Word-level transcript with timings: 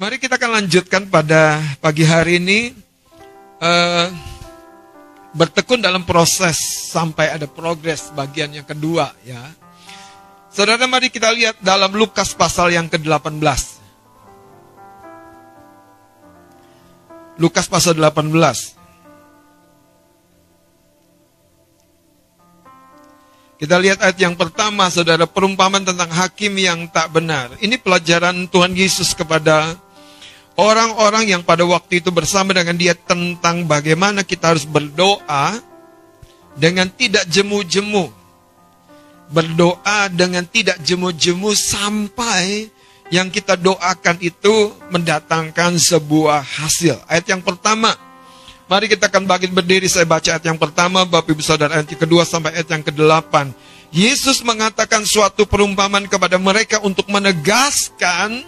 Mari 0.00 0.16
kita 0.16 0.40
akan 0.40 0.64
lanjutkan 0.64 1.12
pada 1.12 1.60
pagi 1.76 2.08
hari 2.08 2.40
ini 2.40 2.72
uh, 3.60 4.08
bertekun 5.36 5.76
dalam 5.76 6.08
proses 6.08 6.56
sampai 6.88 7.36
ada 7.36 7.44
progres 7.44 8.08
bagian 8.16 8.48
yang 8.48 8.64
kedua 8.64 9.12
ya. 9.28 9.44
Saudara 10.48 10.88
mari 10.88 11.12
kita 11.12 11.28
lihat 11.28 11.60
dalam 11.60 11.92
Lukas 11.92 12.32
pasal 12.32 12.72
yang 12.72 12.88
ke-18. 12.88 13.44
Lukas 17.36 17.68
pasal 17.68 17.92
18. 18.00 18.80
Kita 23.60 23.76
lihat 23.76 24.00
ayat 24.00 24.16
yang 24.16 24.32
pertama, 24.32 24.88
saudara, 24.88 25.28
perumpamaan 25.28 25.84
tentang 25.84 26.08
hakim 26.08 26.56
yang 26.56 26.88
tak 26.88 27.12
benar. 27.12 27.52
Ini 27.60 27.76
pelajaran 27.76 28.48
Tuhan 28.48 28.72
Yesus 28.72 29.12
kepada 29.12 29.76
orang-orang 30.60 31.32
yang 31.32 31.40
pada 31.40 31.64
waktu 31.64 32.04
itu 32.04 32.12
bersama 32.12 32.52
dengan 32.52 32.76
dia 32.76 32.92
tentang 32.92 33.64
bagaimana 33.64 34.20
kita 34.20 34.52
harus 34.52 34.68
berdoa 34.68 35.56
dengan 36.60 36.92
tidak 36.92 37.24
jemu-jemu. 37.32 38.12
Berdoa 39.32 40.12
dengan 40.12 40.44
tidak 40.44 40.76
jemu-jemu 40.84 41.56
sampai 41.56 42.68
yang 43.08 43.32
kita 43.32 43.56
doakan 43.56 44.20
itu 44.20 44.74
mendatangkan 44.92 45.80
sebuah 45.80 46.44
hasil. 46.44 47.00
Ayat 47.08 47.26
yang 47.32 47.40
pertama, 47.40 47.96
Mari 48.70 48.86
kita 48.86 49.10
akan 49.10 49.26
bagi 49.26 49.50
berdiri, 49.50 49.90
saya 49.90 50.06
baca 50.06 50.30
ayat 50.30 50.46
yang 50.46 50.54
pertama, 50.54 51.02
Bapak 51.02 51.34
Ibu 51.34 51.42
Saudara, 51.42 51.74
ayat 51.74 51.90
yang 51.90 52.06
kedua 52.06 52.22
sampai 52.22 52.54
ayat 52.54 52.70
yang 52.70 52.86
kedelapan. 52.86 53.50
Yesus 53.90 54.46
mengatakan 54.46 55.02
suatu 55.02 55.42
perumpamaan 55.42 56.06
kepada 56.06 56.38
mereka 56.38 56.78
untuk 56.86 57.10
menegaskan 57.10 58.46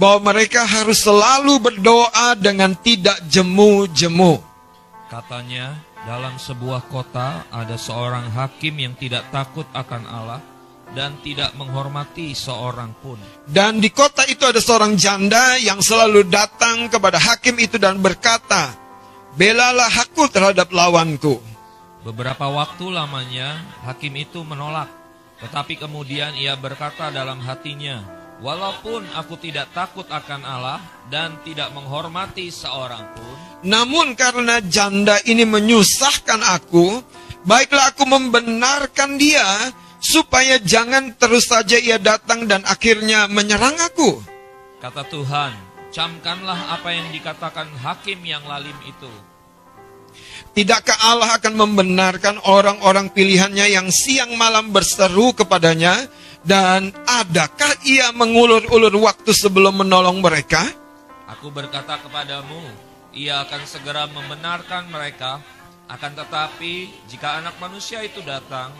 bahwa 0.00 0.32
mereka 0.32 0.64
harus 0.64 1.04
selalu 1.04 1.60
berdoa 1.60 2.32
dengan 2.32 2.72
tidak 2.72 3.20
jemu-jemu. 3.28 4.40
Katanya, 5.12 5.76
dalam 6.08 6.40
sebuah 6.40 6.88
kota 6.88 7.44
ada 7.52 7.76
seorang 7.76 8.32
hakim 8.32 8.80
yang 8.80 8.96
tidak 8.96 9.28
takut 9.28 9.68
akan 9.76 10.08
Allah 10.08 10.40
dan 10.96 11.20
tidak 11.20 11.52
menghormati 11.52 12.32
seorang 12.32 12.96
pun. 13.04 13.20
Dan 13.44 13.84
di 13.84 13.92
kota 13.92 14.24
itu 14.24 14.48
ada 14.48 14.56
seorang 14.56 14.96
janda 14.96 15.60
yang 15.60 15.84
selalu 15.84 16.24
datang 16.32 16.88
kepada 16.88 17.20
hakim 17.20 17.60
itu 17.60 17.76
dan 17.76 18.00
berkata, 18.00 18.72
Belalah 19.36 19.92
aku 19.92 20.26
terhadap 20.26 20.72
lawanku. 20.72 21.38
Beberapa 22.02 22.48
waktu 22.48 22.88
lamanya 22.88 23.60
hakim 23.84 24.16
itu 24.16 24.40
menolak, 24.42 24.88
tetapi 25.44 25.76
kemudian 25.76 26.32
ia 26.34 26.56
berkata 26.56 27.12
dalam 27.12 27.38
hatinya, 27.44 28.19
Walaupun 28.40 29.04
aku 29.12 29.36
tidak 29.36 29.68
takut 29.76 30.08
akan 30.08 30.40
Allah 30.48 30.80
dan 31.12 31.36
tidak 31.44 31.76
menghormati 31.76 32.48
seorang 32.48 33.04
pun, 33.12 33.36
namun 33.68 34.16
karena 34.16 34.64
janda 34.64 35.20
ini 35.28 35.44
menyusahkan 35.44 36.40
aku, 36.56 37.04
baiklah 37.44 37.92
aku 37.92 38.08
membenarkan 38.08 39.20
dia 39.20 39.44
supaya 40.00 40.56
jangan 40.56 41.12
terus 41.20 41.52
saja 41.52 41.76
ia 41.76 42.00
datang 42.00 42.48
dan 42.48 42.64
akhirnya 42.64 43.28
menyerang 43.28 43.76
aku. 43.76 44.24
Kata 44.80 45.04
Tuhan, 45.04 45.52
camkanlah 45.92 46.80
apa 46.80 46.96
yang 46.96 47.12
dikatakan 47.12 47.68
hakim 47.84 48.24
yang 48.24 48.40
lalim 48.48 48.76
itu. 48.88 49.12
Tidakkah 50.56 51.12
Allah 51.12 51.36
akan 51.36 51.54
membenarkan 51.60 52.40
orang-orang 52.48 53.12
pilihannya 53.12 53.68
yang 53.68 53.92
siang 53.92 54.34
malam 54.40 54.72
berseru 54.72 55.36
kepadanya? 55.36 56.08
Dan 56.40 56.88
adakah 57.04 57.76
ia 57.84 58.16
mengulur-ulur 58.16 58.96
waktu 59.04 59.30
sebelum 59.36 59.84
menolong 59.84 60.24
mereka? 60.24 60.64
Aku 61.36 61.52
berkata 61.52 62.00
kepadamu, 62.00 62.64
ia 63.12 63.44
akan 63.44 63.62
segera 63.68 64.08
membenarkan 64.08 64.88
mereka. 64.88 65.38
Akan 65.90 66.16
tetapi, 66.16 66.88
jika 67.10 67.42
anak 67.42 67.58
manusia 67.60 68.00
itu 68.00 68.22
datang, 68.24 68.72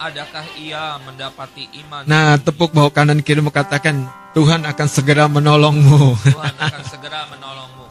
adakah 0.00 0.42
ia 0.58 0.98
mendapati 1.06 1.70
iman? 1.86 2.02
Nah, 2.08 2.34
tepuk 2.40 2.74
bahu 2.74 2.90
kanan 2.90 3.22
kiri 3.22 3.44
mengatakan, 3.44 4.08
Tuhan 4.34 4.66
akan 4.66 4.88
segera 4.90 5.30
menolongmu. 5.30 6.18
Tuhan 6.34 6.56
akan 6.58 6.82
segera 6.92 7.30
menolongmu. 7.30 7.86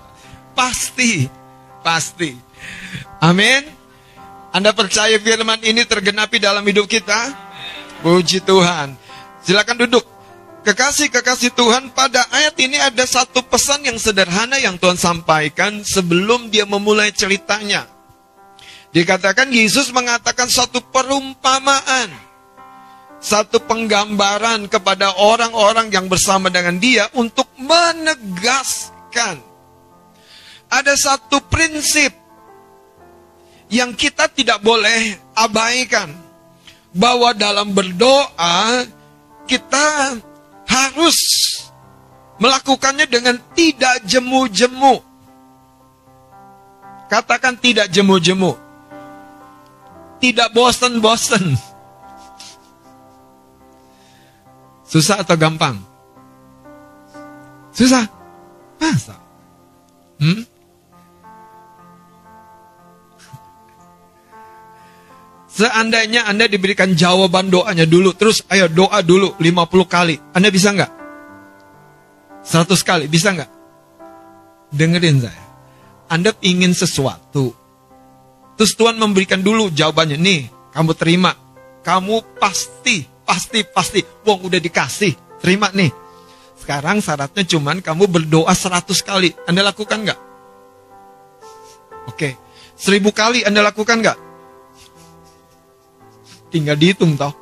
pasti, 0.53 1.31
pasti. 1.79 2.35
Amin. 3.23 3.63
Anda 4.53 4.69
percaya 4.75 5.17
firman 5.17 5.63
ini 5.65 5.81
tergenapi 5.87 6.37
dalam 6.37 6.61
hidup 6.67 6.85
kita? 6.85 7.33
Puji 8.05 8.43
Tuhan. 8.43 9.02
Silakan 9.43 9.77
duduk. 9.87 10.05
Kekasih-kekasih 10.63 11.51
Tuhan, 11.59 11.91
pada 11.91 12.23
ayat 12.31 12.55
ini 12.55 12.79
ada 12.79 13.03
satu 13.03 13.43
pesan 13.43 13.83
yang 13.83 13.99
sederhana 13.99 14.55
yang 14.55 14.79
Tuhan 14.79 14.95
sampaikan 14.95 15.83
sebelum 15.83 16.47
dia 16.47 16.63
memulai 16.63 17.11
ceritanya. 17.11 17.83
Dikatakan 18.95 19.51
Yesus 19.51 19.91
mengatakan 19.91 20.47
satu 20.47 20.79
perumpamaan 20.87 22.33
satu 23.23 23.63
penggambaran 23.63 24.67
kepada 24.67 25.15
orang-orang 25.15 25.87
yang 25.87 26.11
bersama 26.11 26.51
dengan 26.51 26.75
dia 26.75 27.07
untuk 27.15 27.47
menegaskan 27.55 29.39
ada 30.67 30.93
satu 30.99 31.39
prinsip 31.47 32.11
yang 33.71 33.95
kita 33.95 34.27
tidak 34.27 34.59
boleh 34.59 35.15
abaikan 35.39 36.11
bahwa 36.91 37.31
dalam 37.31 37.71
berdoa 37.71 38.83
kita 39.47 40.17
harus 40.67 41.17
melakukannya 42.39 43.07
dengan 43.07 43.35
tidak 43.53 44.03
jemu-jemu. 44.07 45.03
Katakan 47.11 47.59
tidak 47.59 47.91
jemu-jemu. 47.93 48.57
Tidak 50.17 50.49
bosan-bosan. 50.55 51.43
Susah 54.87 55.21
atau 55.21 55.35
gampang? 55.35 55.77
Susah. 57.73 58.05
Masa? 58.77 59.17
Hmm? 60.21 60.52
Seandainya 65.53 66.25
Anda 66.25 66.49
diberikan 66.49 66.97
jawaban 66.97 67.53
doanya 67.53 67.85
dulu, 67.85 68.17
terus 68.17 68.41
ayo 68.49 68.65
doa 68.65 69.05
dulu 69.05 69.37
50 69.37 69.85
kali. 69.85 70.17
Anda 70.33 70.49
bisa 70.49 70.73
nggak? 70.73 70.91
100 72.41 72.73
kali, 72.81 73.05
bisa 73.05 73.29
nggak? 73.37 73.51
Dengerin 74.73 75.21
saya. 75.21 75.45
Anda 76.09 76.33
ingin 76.41 76.73
sesuatu. 76.73 77.53
Terus 78.57 78.73
Tuhan 78.73 78.97
memberikan 78.97 79.45
dulu 79.45 79.69
jawabannya. 79.69 80.17
Nih, 80.17 80.49
kamu 80.73 80.97
terima. 80.97 81.37
Kamu 81.85 82.37
pasti 82.41 83.13
Pasti, 83.23 83.63
pasti. 83.63 83.99
Wong 84.27 84.51
udah 84.51 84.59
dikasih. 84.59 85.39
Terima 85.39 85.71
nih. 85.71 85.91
Sekarang 86.59 87.03
syaratnya 87.03 87.43
cuman 87.43 87.83
kamu 87.83 88.07
berdoa 88.07 88.51
seratus 88.55 89.03
kali. 89.03 89.31
Anda 89.47 89.63
lakukan 89.67 89.99
nggak? 90.03 90.19
Oke. 92.07 92.29
Seribu 92.75 93.15
kali 93.15 93.47
Anda 93.47 93.63
lakukan 93.63 94.03
nggak? 94.03 94.17
Tinggal 96.53 96.77
dihitung 96.77 97.17
toh. 97.17 97.33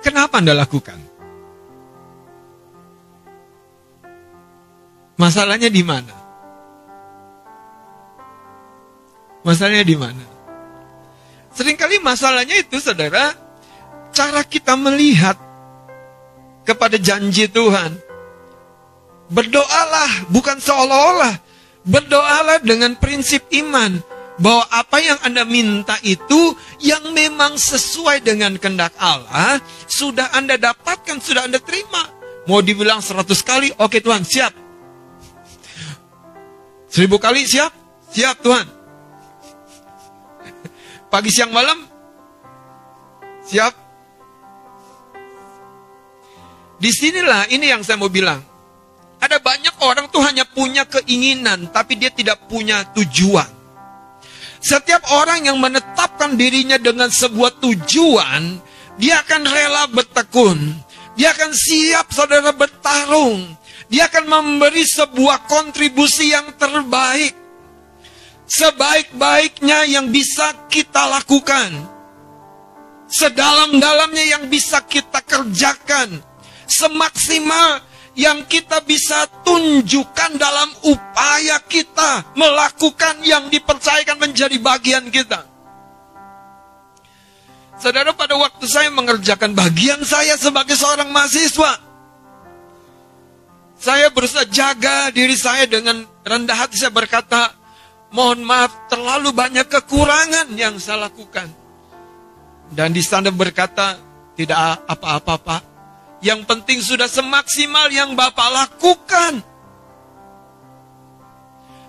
Kenapa 0.00 0.40
Anda 0.40 0.56
lakukan? 0.56 0.96
Masalahnya 5.20 5.68
di 5.68 5.84
mana? 5.84 6.16
Masalahnya 9.44 9.84
di 9.84 9.96
mana? 10.00 10.24
Seringkali 11.52 12.00
masalahnya 12.00 12.56
itu 12.56 12.80
saudara, 12.80 13.36
cara 14.16 14.40
kita 14.42 14.72
melihat 14.74 15.36
kepada 16.64 16.96
janji 16.96 17.46
Tuhan. 17.52 17.92
Berdoalah 19.28 20.32
bukan 20.32 20.56
seolah-olah. 20.56 21.34
Berdoalah 21.84 22.64
dengan 22.64 22.96
prinsip 22.96 23.44
iman. 23.52 24.11
Bahwa 24.40 24.64
apa 24.72 24.96
yang 25.00 25.18
Anda 25.20 25.44
minta 25.44 26.00
itu 26.00 26.56
yang 26.80 27.12
memang 27.12 27.60
sesuai 27.60 28.24
dengan 28.24 28.56
kehendak 28.56 28.96
Allah. 28.96 29.60
Sudah 29.84 30.32
Anda 30.32 30.56
dapatkan, 30.56 31.20
sudah 31.20 31.44
Anda 31.44 31.60
terima. 31.60 32.08
Mau 32.48 32.64
dibilang 32.64 32.98
seratus 33.04 33.44
kali, 33.44 33.70
oke 33.76 34.00
Tuhan, 34.02 34.24
siap. 34.24 34.52
Seribu 36.92 37.16
kali, 37.16 37.44
siap? 37.48 37.72
Siap 38.12 38.36
Tuhan. 38.44 38.66
Pagi, 41.12 41.30
siang, 41.32 41.48
malam? 41.54 41.88
Siap? 43.48 43.72
Di 46.82 46.90
sinilah 46.90 47.46
ini 47.48 47.70
yang 47.70 47.86
saya 47.86 47.94
mau 47.94 48.10
bilang. 48.10 48.42
Ada 49.22 49.38
banyak 49.38 49.78
orang 49.86 50.10
tuh 50.10 50.18
hanya 50.26 50.42
punya 50.42 50.82
keinginan, 50.82 51.70
tapi 51.70 51.94
dia 51.94 52.10
tidak 52.10 52.42
punya 52.50 52.82
tujuan. 52.90 53.61
Setiap 54.62 55.02
orang 55.10 55.50
yang 55.50 55.58
menetapkan 55.58 56.38
dirinya 56.38 56.78
dengan 56.78 57.10
sebuah 57.10 57.58
tujuan, 57.58 58.62
dia 58.94 59.18
akan 59.18 59.42
rela 59.42 59.90
bertekun. 59.90 60.78
Dia 61.18 61.34
akan 61.34 61.50
siap 61.50 62.14
saudara 62.14 62.54
bertarung. 62.54 63.58
Dia 63.90 64.08
akan 64.08 64.24
memberi 64.24 64.86
sebuah 64.86 65.50
kontribusi 65.50 66.32
yang 66.32 66.54
terbaik. 66.56 67.34
Sebaik-baiknya 68.46 69.84
yang 69.90 70.08
bisa 70.14 70.54
kita 70.70 71.10
lakukan. 71.10 71.90
Sedalam-dalamnya 73.12 74.24
yang 74.38 74.44
bisa 74.48 74.80
kita 74.86 75.20
kerjakan. 75.26 76.22
Semaksimal 76.64 77.84
yang 78.16 78.44
kita 78.44 78.80
bisa 78.84 79.24
tunjukkan 79.44 80.36
dalam 80.36 80.68
upaya 80.84 81.60
kita 81.64 82.32
melakukan 82.36 83.20
yang 83.24 83.48
dipercayakan 83.48 83.91
menjadi 84.32 84.56
bagian 84.56 85.04
kita. 85.12 85.44
Saudara, 87.76 88.16
pada 88.16 88.32
waktu 88.40 88.64
saya 88.64 88.88
mengerjakan 88.88 89.52
bagian 89.52 90.00
saya 90.08 90.40
sebagai 90.40 90.72
seorang 90.72 91.12
mahasiswa, 91.12 91.76
saya 93.76 94.08
berusaha 94.08 94.48
jaga 94.48 95.12
diri 95.12 95.36
saya 95.36 95.68
dengan 95.68 96.08
rendah 96.24 96.56
hati. 96.56 96.80
Saya 96.80 96.94
berkata, 96.94 97.52
mohon 98.14 98.40
maaf, 98.40 98.88
terlalu 98.88 99.36
banyak 99.36 99.68
kekurangan 99.68 100.54
yang 100.56 100.80
saya 100.80 101.10
lakukan. 101.10 101.50
Dan 102.72 102.96
di 102.96 103.04
sana 103.04 103.28
berkata, 103.28 104.00
tidak 104.32 104.88
apa-apa, 104.88 105.34
Pak. 105.36 105.62
Yang 106.22 106.46
penting 106.46 106.78
sudah 106.80 107.10
semaksimal 107.10 107.90
yang 107.90 108.14
Bapak 108.14 108.48
lakukan. 108.48 109.42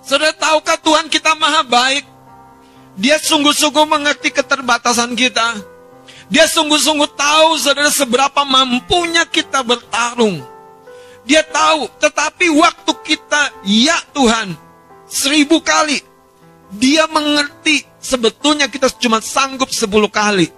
Saudara 0.03 0.35
tahukah 0.35 0.75
Tuhan 0.81 1.07
kita 1.07 1.37
maha 1.37 1.61
baik? 1.63 2.12
Dia 2.93 3.17
sungguh-sungguh 3.17 3.85
mengerti 3.89 4.29
keterbatasan 4.29 5.17
kita. 5.17 5.57
Dia 6.29 6.45
sungguh-sungguh 6.45 7.09
tahu 7.17 7.49
saudara 7.57 7.89
seberapa 7.89 8.41
mampunya 8.45 9.25
kita 9.25 9.65
bertarung. 9.65 10.41
Dia 11.23 11.41
tahu, 11.41 11.87
tetapi 12.03 12.51
waktu 12.51 12.91
kita, 13.05 13.41
ya 13.63 13.95
Tuhan, 14.11 14.53
seribu 15.07 15.63
kali. 15.63 16.03
Dia 16.73 17.07
mengerti 17.07 17.85
sebetulnya 18.01 18.67
kita 18.67 18.91
cuma 18.99 19.23
sanggup 19.23 19.71
sepuluh 19.71 20.11
kali. 20.11 20.51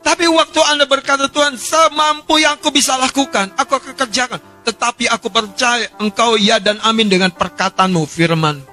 Tapi 0.00 0.24
waktu 0.32 0.60
Anda 0.64 0.88
berkata 0.88 1.28
Tuhan, 1.28 1.60
semampu 1.60 2.40
yang 2.40 2.56
aku 2.56 2.72
bisa 2.72 2.96
lakukan, 2.96 3.52
aku 3.56 3.76
akan 3.76 3.94
kerjakan. 3.98 4.40
Tetapi 4.64 5.08
aku 5.12 5.28
percaya 5.28 5.92
engkau 6.00 6.40
ya 6.40 6.56
dan 6.56 6.80
amin 6.80 7.08
dengan 7.08 7.32
perkataanmu, 7.32 8.04
firman. 8.08 8.64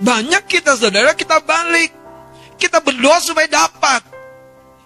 Banyak 0.00 0.44
kita 0.44 0.76
saudara, 0.76 1.16
kita 1.16 1.40
balik. 1.40 1.92
Kita 2.60 2.80
berdoa 2.84 3.20
supaya 3.20 3.48
dapat. 3.48 4.04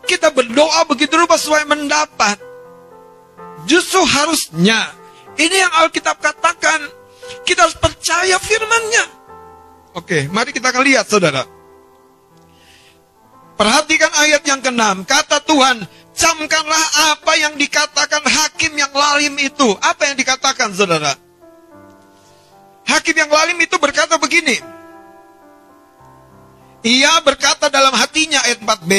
Kita 0.07 0.31
berdoa 0.31 0.87
begitu 0.87 1.19
rupa 1.19 1.39
supaya 1.39 1.67
mendapat. 1.67 2.39
Justru 3.67 4.01
harusnya, 4.03 4.91
ini 5.37 5.57
yang 5.61 5.73
Alkitab 5.85 6.19
katakan, 6.19 6.81
kita 7.45 7.69
harus 7.69 7.77
percaya 7.77 8.39
firmannya. 8.41 9.05
Oke, 9.95 10.31
mari 10.31 10.55
kita 10.55 10.71
akan 10.71 10.83
lihat 10.87 11.07
saudara. 11.11 11.43
Perhatikan 13.59 14.09
ayat 14.25 14.41
yang 14.47 14.65
ke-6. 14.65 15.05
Kata 15.05 15.45
Tuhan, 15.45 15.85
camkanlah 16.17 16.87
apa 17.12 17.33
yang 17.37 17.61
dikatakan 17.61 18.25
hakim 18.25 18.73
yang 18.73 18.89
lalim 18.95 19.37
itu. 19.37 19.69
Apa 19.85 20.09
yang 20.09 20.17
dikatakan 20.17 20.73
saudara? 20.73 21.12
Hakim 22.89 23.12
yang 23.12 23.29
lalim 23.29 23.61
itu 23.61 23.77
berkata 23.77 24.17
begini. 24.17 24.80
Ia 26.81 27.21
berkata 27.21 27.69
dalam 27.69 27.93
hatinya 27.93 28.41
ayat 28.44 28.65
4b, 28.65 28.93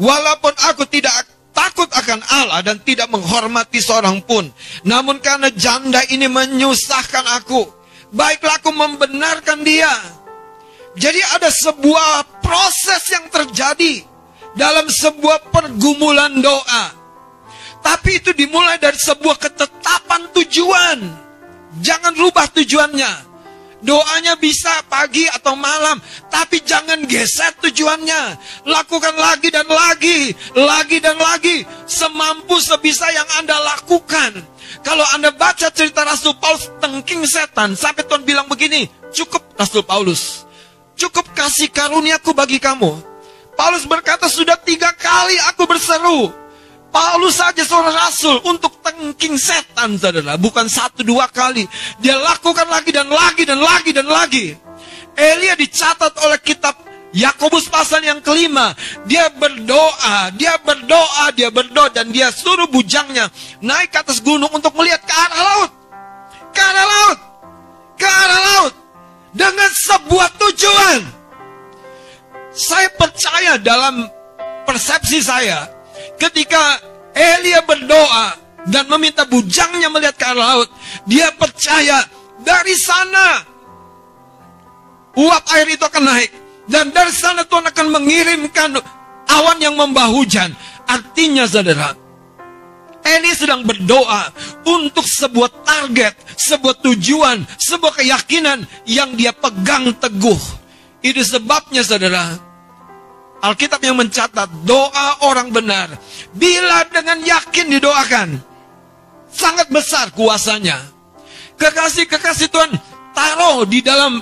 Walaupun 0.00 0.56
aku 0.72 0.88
tidak 0.88 1.12
takut 1.52 1.84
akan 1.92 2.24
Allah 2.32 2.64
dan 2.64 2.80
tidak 2.80 3.12
menghormati 3.12 3.84
seorang 3.84 4.24
pun. 4.24 4.48
Namun 4.80 5.20
karena 5.20 5.52
janda 5.52 6.00
ini 6.08 6.24
menyusahkan 6.24 7.36
aku. 7.36 7.68
Baiklah 8.08 8.56
aku 8.56 8.72
membenarkan 8.72 9.60
dia. 9.60 9.92
Jadi 10.96 11.20
ada 11.36 11.52
sebuah 11.52 12.40
proses 12.40 13.04
yang 13.12 13.28
terjadi 13.28 14.02
dalam 14.56 14.88
sebuah 14.88 15.52
pergumulan 15.52 16.40
doa. 16.40 16.96
Tapi 17.84 18.24
itu 18.24 18.32
dimulai 18.32 18.80
dari 18.80 18.96
sebuah 18.96 19.36
ketetapan 19.36 20.32
tujuan. 20.32 20.98
Jangan 21.84 22.16
rubah 22.16 22.48
tujuannya. 22.56 23.29
Doanya 23.80 24.36
bisa 24.36 24.84
pagi 24.92 25.24
atau 25.32 25.56
malam, 25.56 25.96
tapi 26.28 26.60
jangan 26.60 27.00
geser 27.08 27.56
tujuannya. 27.64 28.36
Lakukan 28.68 29.16
lagi 29.16 29.48
dan 29.48 29.64
lagi, 29.64 30.36
lagi 30.52 31.00
dan 31.00 31.16
lagi, 31.16 31.64
semampu 31.88 32.60
sebisa 32.60 33.08
yang 33.08 33.28
Anda 33.40 33.56
lakukan. 33.56 34.44
Kalau 34.84 35.04
Anda 35.16 35.32
baca 35.32 35.72
cerita 35.72 36.04
Rasul 36.04 36.36
Paulus 36.36 36.68
tengking 36.80 37.24
setan, 37.24 37.72
sampai 37.72 38.04
Tuhan 38.04 38.20
bilang 38.24 38.48
begini, 38.52 38.84
cukup 39.16 39.40
Rasul 39.56 39.80
Paulus, 39.80 40.44
cukup 41.00 41.24
kasih 41.32 41.72
karuniaku 41.72 42.36
bagi 42.36 42.60
kamu. 42.60 43.00
Paulus 43.56 43.88
berkata, 43.88 44.28
sudah 44.28 44.56
tiga 44.60 44.92
kali 44.92 45.36
aku 45.52 45.64
berseru, 45.64 46.32
Paulus 46.90 47.38
saja 47.38 47.62
seorang 47.62 47.94
rasul 47.94 48.42
untuk 48.42 48.82
tengking 48.82 49.38
setan, 49.38 49.94
saudara. 49.94 50.34
Bukan 50.34 50.66
satu 50.66 51.06
dua 51.06 51.30
kali. 51.30 51.62
Dia 52.02 52.18
lakukan 52.18 52.66
lagi 52.66 52.90
dan 52.90 53.06
lagi 53.06 53.42
dan 53.46 53.62
lagi 53.62 53.90
dan 53.94 54.06
lagi. 54.10 54.58
Elia 55.14 55.54
dicatat 55.54 56.18
oleh 56.26 56.38
kitab 56.42 56.74
Yakobus 57.14 57.70
pasal 57.70 58.02
yang 58.02 58.18
kelima. 58.18 58.74
Dia 59.06 59.30
berdoa, 59.30 60.34
dia 60.34 60.58
berdoa, 60.58 61.30
dia 61.30 61.50
berdoa. 61.54 61.94
Dan 61.94 62.10
dia 62.10 62.34
suruh 62.34 62.66
bujangnya 62.66 63.30
naik 63.62 63.94
ke 63.94 63.98
atas 64.02 64.18
gunung 64.18 64.50
untuk 64.50 64.74
melihat 64.74 65.02
ke 65.06 65.14
arah 65.14 65.42
laut. 65.46 65.70
Ke 66.50 66.60
arah 66.62 66.86
laut. 66.86 67.18
Ke 67.94 68.06
arah 68.10 68.40
laut. 68.50 68.74
Dengan 69.30 69.70
sebuah 69.70 70.28
tujuan. 70.42 71.00
Saya 72.50 72.90
percaya 72.98 73.62
dalam 73.62 74.10
persepsi 74.66 75.22
saya 75.22 75.79
Ketika 76.20 76.78
Elia 77.16 77.64
berdoa 77.64 78.36
dan 78.68 78.84
meminta 78.92 79.24
bujangnya 79.24 79.88
melihat 79.88 80.20
ke 80.20 80.24
arah 80.28 80.60
laut, 80.60 80.68
dia 81.08 81.32
percaya 81.32 82.04
dari 82.44 82.76
sana 82.76 83.40
uap 85.16 85.44
air 85.56 85.66
itu 85.72 85.84
akan 85.84 86.04
naik 86.04 86.30
dan 86.68 86.92
dari 86.92 87.10
sana 87.10 87.42
Tuhan 87.48 87.66
akan 87.72 87.86
mengirimkan 87.88 88.78
awan 89.32 89.58
yang 89.58 89.74
membawa 89.74 90.12
hujan. 90.12 90.52
Artinya 90.84 91.48
saudara, 91.48 91.96
Eli 93.00 93.32
sedang 93.32 93.64
berdoa 93.64 94.28
untuk 94.68 95.08
sebuah 95.08 95.64
target, 95.64 96.14
sebuah 96.36 96.84
tujuan, 96.84 97.48
sebuah 97.56 97.96
keyakinan 97.96 98.68
yang 98.84 99.16
dia 99.16 99.32
pegang 99.32 99.88
teguh. 99.96 100.38
Itu 101.00 101.24
sebabnya 101.24 101.80
saudara, 101.80 102.36
Alkitab 103.40 103.80
yang 103.80 103.96
mencatat 103.96 104.52
doa 104.68 105.24
orang 105.24 105.48
benar 105.48 105.88
bila 106.36 106.84
dengan 106.92 107.16
yakin 107.24 107.72
didoakan 107.72 108.28
sangat 109.32 109.72
besar 109.72 110.12
kuasanya. 110.12 110.76
Kekasih-kekasih 111.56 112.48
Tuhan 112.52 112.72
taruh 113.16 113.64
di 113.64 113.80
dalam 113.80 114.20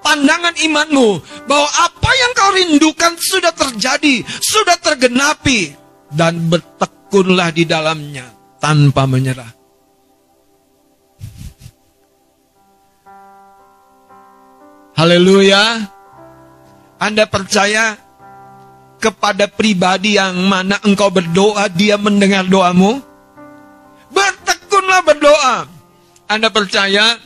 pandangan 0.00 0.56
imanmu 0.56 1.08
bahwa 1.44 1.68
apa 1.68 2.10
yang 2.16 2.32
kau 2.36 2.50
rindukan 2.56 3.12
sudah 3.20 3.52
terjadi, 3.52 4.24
sudah 4.40 4.76
tergenapi 4.80 5.76
dan 6.12 6.48
bertekunlah 6.48 7.52
di 7.52 7.64
dalamnya 7.64 8.28
tanpa 8.60 9.08
menyerah. 9.08 9.52
Haleluya. 15.00 15.96
Anda 17.00 17.24
percaya 17.24 17.96
kepada 19.00 19.48
pribadi 19.48 20.20
yang 20.20 20.36
mana 20.44 20.76
engkau 20.84 21.08
berdoa, 21.08 21.72
dia 21.72 21.96
mendengar 21.96 22.44
doamu? 22.44 23.00
Bertekunlah 24.12 25.00
berdoa. 25.00 25.64
Anda 26.28 26.52
percaya 26.52 27.16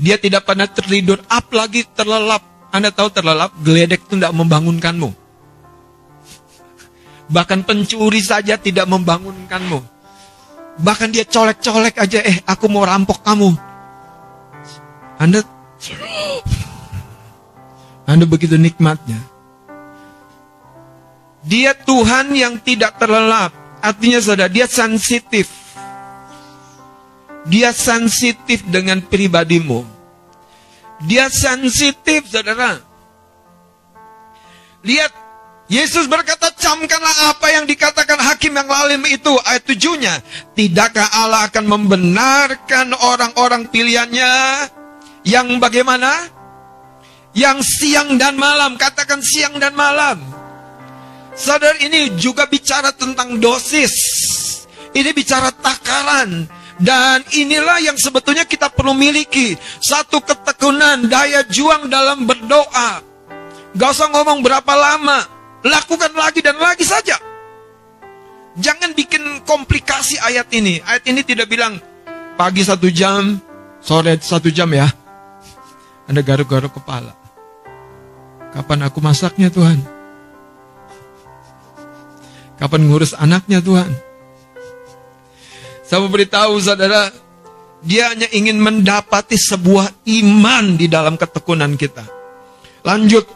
dia 0.00 0.16
tidak 0.16 0.48
pernah 0.48 0.64
tertidur, 0.64 1.20
apalagi 1.28 1.84
terlelap. 1.92 2.40
Anda 2.72 2.88
tahu 2.88 3.12
terlelap, 3.12 3.52
geledek 3.60 4.08
itu 4.08 4.16
tidak 4.16 4.32
membangunkanmu. 4.32 5.12
Bahkan 7.28 7.68
pencuri 7.68 8.24
saja 8.24 8.56
tidak 8.56 8.88
membangunkanmu. 8.88 9.78
Bahkan 10.80 11.08
dia 11.12 11.28
colek-colek 11.28 12.00
aja, 12.00 12.24
eh 12.24 12.40
aku 12.48 12.64
mau 12.72 12.88
rampok 12.88 13.20
kamu. 13.20 13.52
Anda 15.20 15.44
anda 18.12 18.28
begitu 18.28 18.60
nikmatnya. 18.60 19.16
Dia 21.42 21.72
Tuhan 21.72 22.36
yang 22.36 22.60
tidak 22.60 23.00
terlelap. 23.00 23.50
Artinya 23.80 24.20
saudara, 24.20 24.52
dia 24.52 24.68
sensitif. 24.68 25.48
Dia 27.48 27.74
sensitif 27.74 28.62
dengan 28.68 29.02
pribadimu. 29.02 29.82
Dia 31.02 31.26
sensitif 31.32 32.30
saudara. 32.30 32.78
Lihat 34.86 35.10
Yesus 35.72 36.04
berkata, 36.04 36.52
camkanlah 36.52 37.32
apa 37.32 37.48
yang 37.48 37.64
dikatakan 37.64 38.20
hakim 38.20 38.52
yang 38.52 38.68
lalim 38.68 39.02
itu. 39.08 39.32
Ayat 39.48 39.64
tujuhnya. 39.66 40.20
Tidakkah 40.52 41.08
Allah 41.16 41.48
akan 41.48 41.64
membenarkan 41.64 42.92
orang-orang 42.92 43.66
pilihannya 43.72 44.30
yang 45.24 45.58
bagaimana? 45.58 46.41
Yang 47.32 47.58
siang 47.80 48.20
dan 48.20 48.36
malam. 48.36 48.76
Katakan 48.76 49.24
siang 49.24 49.56
dan 49.56 49.72
malam. 49.72 50.20
Sadar 51.32 51.80
ini 51.80 52.12
juga 52.20 52.44
bicara 52.44 52.92
tentang 52.92 53.40
dosis. 53.40 53.94
Ini 54.92 55.10
bicara 55.16 55.48
takaran. 55.48 56.44
Dan 56.76 57.24
inilah 57.32 57.80
yang 57.80 57.96
sebetulnya 57.96 58.44
kita 58.44 58.68
perlu 58.68 58.92
miliki. 58.92 59.56
Satu 59.80 60.20
ketekunan, 60.20 61.08
daya 61.08 61.40
juang 61.48 61.88
dalam 61.88 62.28
berdoa. 62.28 63.00
Gak 63.72 63.90
usah 63.96 64.12
ngomong 64.12 64.44
berapa 64.44 64.72
lama. 64.76 65.24
Lakukan 65.62 66.12
lagi 66.12 66.42
dan 66.44 66.58
lagi 66.58 66.84
saja. 66.84 67.16
Jangan 68.58 68.92
bikin 68.92 69.46
komplikasi 69.48 70.20
ayat 70.20 70.52
ini. 70.52 70.82
Ayat 70.84 71.08
ini 71.08 71.24
tidak 71.24 71.48
bilang 71.48 71.80
pagi 72.36 72.60
satu 72.60 72.92
jam, 72.92 73.40
sore 73.80 74.20
satu 74.20 74.52
jam 74.52 74.68
ya. 74.74 74.90
Anda 76.04 76.20
garuk-garuk 76.20 76.76
kepala. 76.76 77.21
Kapan 78.52 78.84
aku 78.84 79.00
masaknya 79.00 79.48
Tuhan? 79.48 79.80
Kapan 82.60 82.80
ngurus 82.86 83.16
anaknya 83.16 83.64
Tuhan? 83.64 83.90
Saya 85.88 86.04
memberitahu 86.04 86.60
saudara, 86.60 87.08
dia 87.82 88.12
hanya 88.12 88.28
ingin 88.30 88.60
mendapati 88.60 89.34
sebuah 89.34 90.04
iman 90.04 90.76
di 90.76 90.86
dalam 90.86 91.18
ketekunan 91.18 91.74
kita. 91.74 92.04
Lanjut. 92.86 93.26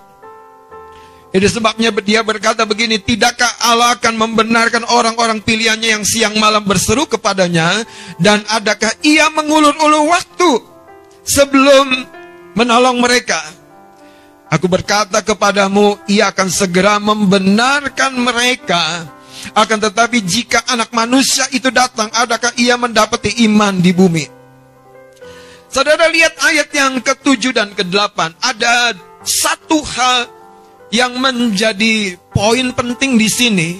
Itu 1.34 1.48
sebabnya 1.52 1.92
dia 2.00 2.24
berkata 2.24 2.64
begini, 2.64 2.96
tidakkah 3.02 3.60
Allah 3.66 3.98
akan 3.98 4.14
membenarkan 4.16 4.88
orang-orang 4.88 5.42
pilihannya 5.42 6.00
yang 6.00 6.04
siang 6.06 6.38
malam 6.40 6.64
berseru 6.64 7.04
kepadanya 7.04 7.84
dan 8.16 8.40
adakah 8.48 8.88
ia 9.04 9.28
mengulur-ulur 9.32 10.06
waktu 10.12 10.64
sebelum 11.28 12.08
menolong 12.56 13.02
mereka? 13.02 13.42
Aku 14.46 14.70
berkata 14.70 15.26
kepadamu, 15.26 15.98
ia 16.06 16.30
akan 16.30 16.46
segera 16.46 17.02
membenarkan 17.02 18.14
mereka. 18.14 19.10
Akan 19.58 19.82
tetapi 19.82 20.22
jika 20.22 20.62
anak 20.70 20.94
manusia 20.94 21.50
itu 21.50 21.70
datang, 21.74 22.06
adakah 22.14 22.54
ia 22.54 22.78
mendapati 22.78 23.42
iman 23.50 23.82
di 23.82 23.90
bumi? 23.90 24.24
Saudara 25.66 26.06
lihat 26.06 26.38
ayat 26.40 26.70
yang 26.70 27.02
ketujuh 27.02 27.50
dan 27.50 27.74
ke-8. 27.74 28.38
Ada 28.38 28.94
satu 29.26 29.82
hal 29.82 30.30
yang 30.94 31.18
menjadi 31.18 32.14
poin 32.30 32.70
penting 32.70 33.18
di 33.18 33.26
sini. 33.26 33.70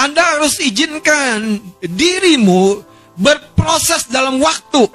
Anda 0.00 0.40
harus 0.40 0.56
izinkan 0.64 1.60
dirimu 1.84 2.80
berproses 3.20 4.08
dalam 4.08 4.40
waktu. 4.40 4.88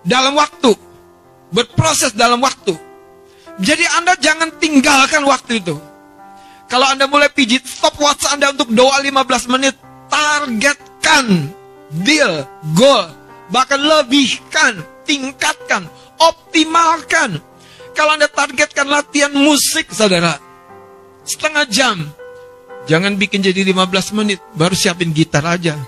Dalam 0.00 0.32
waktu. 0.32 0.72
Berproses 1.52 2.16
dalam 2.16 2.40
waktu. 2.40 2.85
Jadi 3.56 3.84
Anda 3.96 4.12
jangan 4.20 4.52
tinggalkan 4.60 5.24
waktu 5.24 5.64
itu. 5.64 5.76
Kalau 6.66 6.86
Anda 6.92 7.08
mulai 7.08 7.30
pijit 7.32 7.64
stopwatch 7.64 8.28
Anda 8.28 8.52
untuk 8.52 8.68
doa 8.74 9.00
15 9.00 9.52
menit, 9.54 9.74
targetkan, 10.12 11.48
deal, 12.04 12.44
goal, 12.76 13.06
bahkan 13.48 13.80
lebihkan, 13.80 14.84
tingkatkan, 15.08 15.88
optimalkan. 16.20 17.40
Kalau 17.96 18.12
Anda 18.18 18.28
targetkan 18.28 18.92
latihan 18.92 19.32
musik, 19.32 19.88
saudara, 19.88 20.36
setengah 21.24 21.64
jam, 21.70 21.96
jangan 22.84 23.16
bikin 23.16 23.40
jadi 23.40 23.72
15 23.72 24.18
menit, 24.20 24.42
baru 24.52 24.76
siapin 24.76 25.16
gitar 25.16 25.46
aja. 25.48 25.80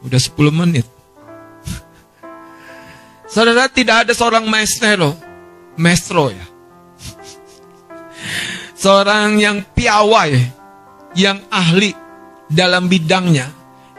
Udah 0.00 0.20
10 0.22 0.32
menit. 0.54 0.86
Saudara, 3.32 3.66
tidak 3.66 4.06
ada 4.06 4.12
seorang 4.14 4.46
maestro 4.46 5.25
maestro 5.80 6.32
ya. 6.32 6.46
Seorang 8.76 9.40
yang 9.40 9.64
piawai, 9.72 10.30
yang 11.16 11.40
ahli 11.48 11.90
dalam 12.46 12.86
bidangnya, 12.86 13.48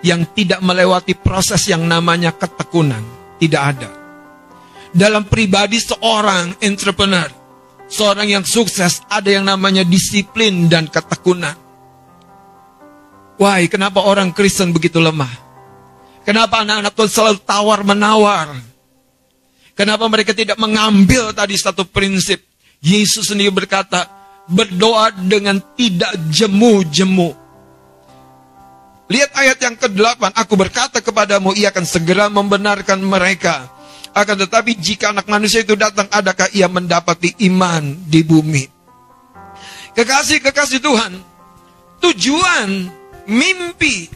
yang 0.06 0.24
tidak 0.32 0.62
melewati 0.62 1.18
proses 1.18 1.66
yang 1.68 1.84
namanya 1.86 2.34
ketekunan. 2.36 3.02
Tidak 3.38 3.62
ada. 3.62 3.90
Dalam 4.94 5.30
pribadi 5.30 5.78
seorang 5.78 6.58
entrepreneur, 6.62 7.30
seorang 7.90 8.28
yang 8.30 8.46
sukses, 8.46 9.04
ada 9.10 9.30
yang 9.30 9.46
namanya 9.46 9.86
disiplin 9.86 10.66
dan 10.70 10.90
ketekunan. 10.90 11.54
Wah, 13.38 13.62
kenapa 13.70 14.02
orang 14.02 14.34
Kristen 14.34 14.74
begitu 14.74 14.98
lemah? 14.98 15.30
Kenapa 16.26 16.66
anak-anak 16.66 16.94
Tuhan 16.98 17.12
selalu 17.14 17.40
tawar-menawar? 17.46 18.77
Kenapa 19.78 20.10
mereka 20.10 20.34
tidak 20.34 20.58
mengambil 20.58 21.30
tadi 21.38 21.54
satu 21.54 21.86
prinsip? 21.86 22.42
Yesus 22.82 23.30
sendiri 23.30 23.54
berkata, 23.54 24.10
berdoa 24.50 25.14
dengan 25.14 25.62
tidak 25.78 26.18
jemu-jemu. 26.34 27.36
Lihat 29.08 29.32
ayat 29.38 29.58
yang 29.62 29.76
ke-8, 29.78 30.36
aku 30.36 30.54
berkata 30.60 31.00
kepadamu, 31.00 31.56
ia 31.56 31.72
akan 31.72 31.86
segera 31.88 32.28
membenarkan 32.28 33.00
mereka. 33.00 33.72
Akan 34.12 34.36
tetapi 34.36 34.76
jika 34.76 35.14
anak 35.14 35.30
manusia 35.30 35.62
itu 35.62 35.78
datang, 35.78 36.10
adakah 36.10 36.50
ia 36.52 36.66
mendapati 36.66 37.38
iman 37.48 38.02
di 38.10 38.26
bumi? 38.26 38.66
Kekasih-kekasih 39.94 40.82
Tuhan, 40.82 41.14
tujuan, 42.02 42.70
mimpi, 43.30 44.10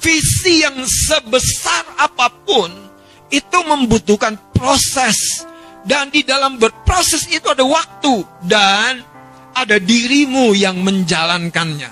visi 0.00 0.64
yang 0.64 0.80
sebesar 0.84 2.00
apa 2.00 2.32
pun, 2.32 2.91
itu 3.32 3.58
membutuhkan 3.64 4.36
proses. 4.52 5.48
Dan 5.82 6.14
di 6.14 6.22
dalam 6.22 6.62
berproses 6.62 7.26
itu 7.26 7.50
ada 7.50 7.66
waktu 7.66 8.22
dan 8.46 9.02
ada 9.50 9.82
dirimu 9.82 10.54
yang 10.54 10.78
menjalankannya. 10.78 11.90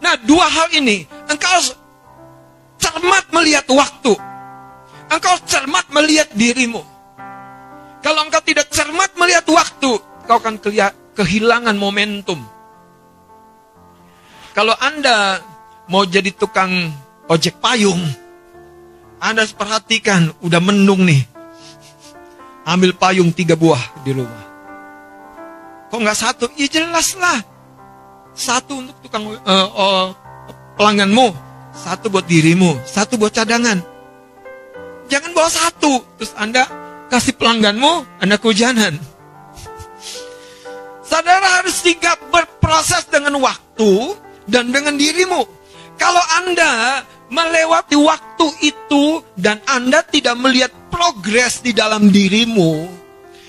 Nah, 0.00 0.14
dua 0.24 0.48
hal 0.48 0.72
ini, 0.72 1.04
engkau 1.28 1.60
cermat 2.80 3.28
melihat 3.36 3.68
waktu. 3.68 4.16
Engkau 5.12 5.36
cermat 5.44 5.92
melihat 5.92 6.32
dirimu. 6.32 6.80
Kalau 8.00 8.24
engkau 8.24 8.40
tidak 8.40 8.72
cermat 8.72 9.12
melihat 9.14 9.44
waktu, 9.46 10.00
kau 10.24 10.36
akan 10.40 10.56
kehilangan 11.12 11.76
momentum. 11.76 12.40
Kalau 14.56 14.74
Anda 14.80 15.38
mau 15.86 16.02
jadi 16.08 16.32
tukang 16.32 16.90
ojek 17.28 17.60
payung, 17.62 18.02
anda 19.22 19.46
perhatikan, 19.46 20.34
udah 20.42 20.58
mendung 20.58 21.06
nih. 21.06 21.22
Ambil 22.66 22.90
payung 22.98 23.30
tiga 23.30 23.54
buah 23.54 24.02
di 24.02 24.10
rumah. 24.10 24.44
Kok 25.94 25.98
nggak 26.02 26.18
satu? 26.18 26.44
Ya 26.58 26.66
jelas 26.66 27.14
lah. 27.14 27.38
Satu 28.34 28.82
untuk 28.82 28.98
tukang 28.98 29.30
uh, 29.30 29.38
uh, 29.46 30.06
pelangganmu, 30.74 31.30
satu 31.70 32.10
buat 32.10 32.26
dirimu, 32.26 32.82
satu 32.82 33.14
buat 33.14 33.30
cadangan. 33.30 33.78
Jangan 35.06 35.30
bawa 35.36 35.50
satu, 35.52 36.02
terus 36.18 36.34
Anda 36.34 36.66
kasih 37.06 37.38
pelangganmu, 37.38 38.18
Anda 38.18 38.42
kehujanan. 38.42 38.98
Saudara 41.06 41.62
harus 41.62 41.78
sigap 41.78 42.18
berproses 42.32 43.06
dengan 43.06 43.38
waktu 43.38 44.16
dan 44.50 44.74
dengan 44.74 44.98
dirimu. 44.98 45.46
Kalau 46.00 46.24
Anda 46.42 47.04
melewati 47.32 47.96
waktu 47.96 48.46
itu 48.60 49.24
dan 49.40 49.64
Anda 49.64 50.04
tidak 50.04 50.36
melihat 50.36 50.72
progres 50.92 51.64
di 51.64 51.72
dalam 51.72 52.12
dirimu, 52.12 52.84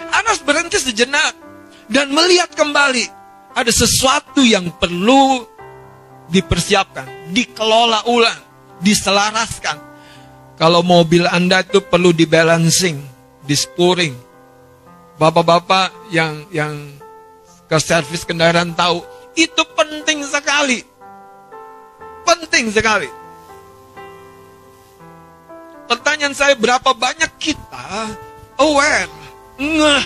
harus 0.08 0.40
berhenti 0.40 0.80
sejenak 0.80 1.36
dan 1.92 2.08
melihat 2.16 2.48
kembali 2.56 3.04
ada 3.52 3.70
sesuatu 3.70 4.40
yang 4.40 4.72
perlu 4.80 5.44
dipersiapkan, 6.32 7.36
dikelola 7.36 8.08
ulang, 8.08 8.40
diselaraskan. 8.80 9.92
Kalau 10.56 10.80
mobil 10.80 11.28
Anda 11.28 11.68
itu 11.68 11.84
perlu 11.84 12.16
dibalancing, 12.16 13.04
dispuring. 13.44 14.16
Bapak-bapak 15.20 16.10
yang 16.10 16.48
yang 16.50 16.74
ke 17.68 17.78
servis 17.84 18.24
kendaraan 18.24 18.72
tahu, 18.74 19.04
itu 19.36 19.62
penting 19.76 20.24
sekali. 20.24 20.82
Penting 22.24 22.72
sekali. 22.72 23.23
Pertanyaan 25.90 26.36
saya 26.36 26.56
berapa 26.56 26.96
banyak 26.96 27.32
kita 27.38 28.14
aware, 28.58 29.12
ngeh 29.60 30.04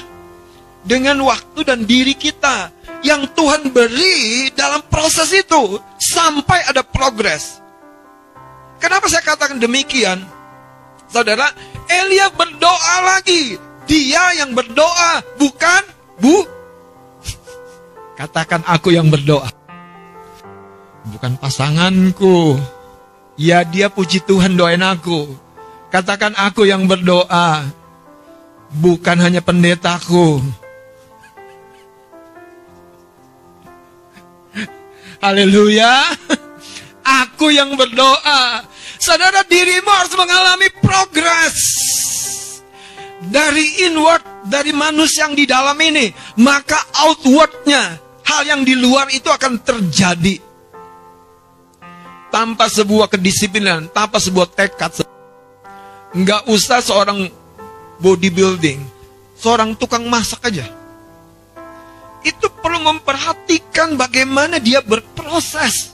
dengan 0.88 1.20
waktu 1.28 1.60
dan 1.68 1.84
diri 1.84 2.16
kita 2.16 2.72
yang 3.04 3.28
Tuhan 3.36 3.70
beri 3.70 4.50
dalam 4.56 4.82
proses 4.88 5.30
itu 5.36 5.78
sampai 6.00 6.66
ada 6.66 6.82
progres. 6.82 7.60
Kenapa 8.80 9.10
saya 9.10 9.26
katakan 9.26 9.60
demikian? 9.60 10.22
Saudara, 11.08 11.50
Elia 11.88 12.30
berdoa 12.32 12.96
lagi. 13.04 13.58
Dia 13.88 14.36
yang 14.44 14.52
berdoa, 14.52 15.24
bukan 15.40 15.84
Bu. 16.20 16.44
Katakan 18.20 18.62
aku 18.68 18.92
yang 18.92 19.08
berdoa. 19.08 19.48
Bukan 21.08 21.40
pasanganku. 21.40 22.60
Ya 23.40 23.64
dia 23.64 23.88
puji 23.88 24.20
Tuhan 24.26 24.60
doain 24.60 24.84
aku. 24.84 25.47
Katakan 25.98 26.38
aku 26.38 26.70
yang 26.70 26.86
berdoa. 26.86 27.74
Bukan 28.70 29.18
hanya 29.18 29.42
pendetaku. 29.42 30.38
Haleluya. 35.25 36.06
Aku 37.25 37.50
yang 37.50 37.74
berdoa. 37.74 38.62
Saudara 39.01 39.42
dirimu 39.42 39.89
harus 39.89 40.13
mengalami 40.13 40.70
progres. 40.86 41.58
Dari 43.34 43.89
inward, 43.89 44.46
dari 44.46 44.70
manusia 44.77 45.25
yang 45.25 45.34
di 45.34 45.50
dalam 45.50 45.82
ini. 45.82 46.13
Maka 46.38 46.77
outwardnya, 47.10 47.98
hal 48.22 48.46
yang 48.46 48.62
di 48.62 48.77
luar 48.77 49.10
itu 49.10 49.34
akan 49.34 49.66
terjadi. 49.66 50.38
Tanpa 52.30 52.70
sebuah 52.70 53.10
kedisiplinan, 53.10 53.89
tanpa 53.89 54.22
sebuah 54.22 54.54
tekad. 54.54 55.17
Nggak 56.18 56.50
usah 56.50 56.82
seorang 56.82 57.30
bodybuilding, 58.02 58.82
seorang 59.38 59.78
tukang 59.78 60.10
masak 60.10 60.50
aja. 60.50 60.66
Itu 62.26 62.50
perlu 62.58 62.82
memperhatikan 62.90 63.94
bagaimana 63.94 64.58
dia 64.58 64.82
berproses. 64.82 65.94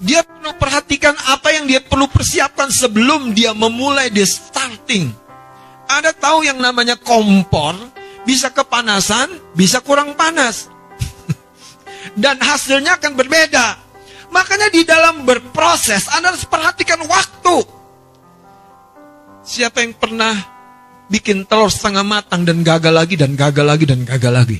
Dia 0.00 0.20
perlu 0.20 0.52
perhatikan 0.52 1.16
apa 1.32 1.48
yang 1.48 1.64
dia 1.64 1.80
perlu 1.80 2.12
persiapkan 2.12 2.68
sebelum 2.68 3.32
dia 3.32 3.56
memulai 3.56 4.12
di 4.12 4.20
starting. 4.20 5.08
Ada 5.88 6.12
tahu 6.12 6.44
yang 6.44 6.60
namanya 6.60 7.00
kompor, 7.00 7.72
bisa 8.28 8.52
kepanasan, 8.52 9.32
bisa 9.56 9.80
kurang 9.80 10.12
panas. 10.12 10.68
Dan 12.20 12.36
hasilnya 12.36 13.00
akan 13.00 13.16
berbeda. 13.16 13.80
Makanya 14.28 14.68
di 14.68 14.84
dalam 14.84 15.24
berproses, 15.24 16.04
Anda 16.12 16.36
harus 16.36 16.44
perhatikan 16.44 17.00
waktu. 17.08 17.79
Siapa 19.40 19.80
yang 19.80 19.96
pernah 19.96 20.36
bikin 21.08 21.48
telur 21.48 21.72
setengah 21.72 22.04
matang 22.04 22.44
dan 22.44 22.60
gagal 22.60 22.92
lagi, 22.92 23.14
dan 23.16 23.32
gagal 23.34 23.66
lagi, 23.66 23.84
dan 23.88 24.04
gagal 24.04 24.32
lagi? 24.32 24.58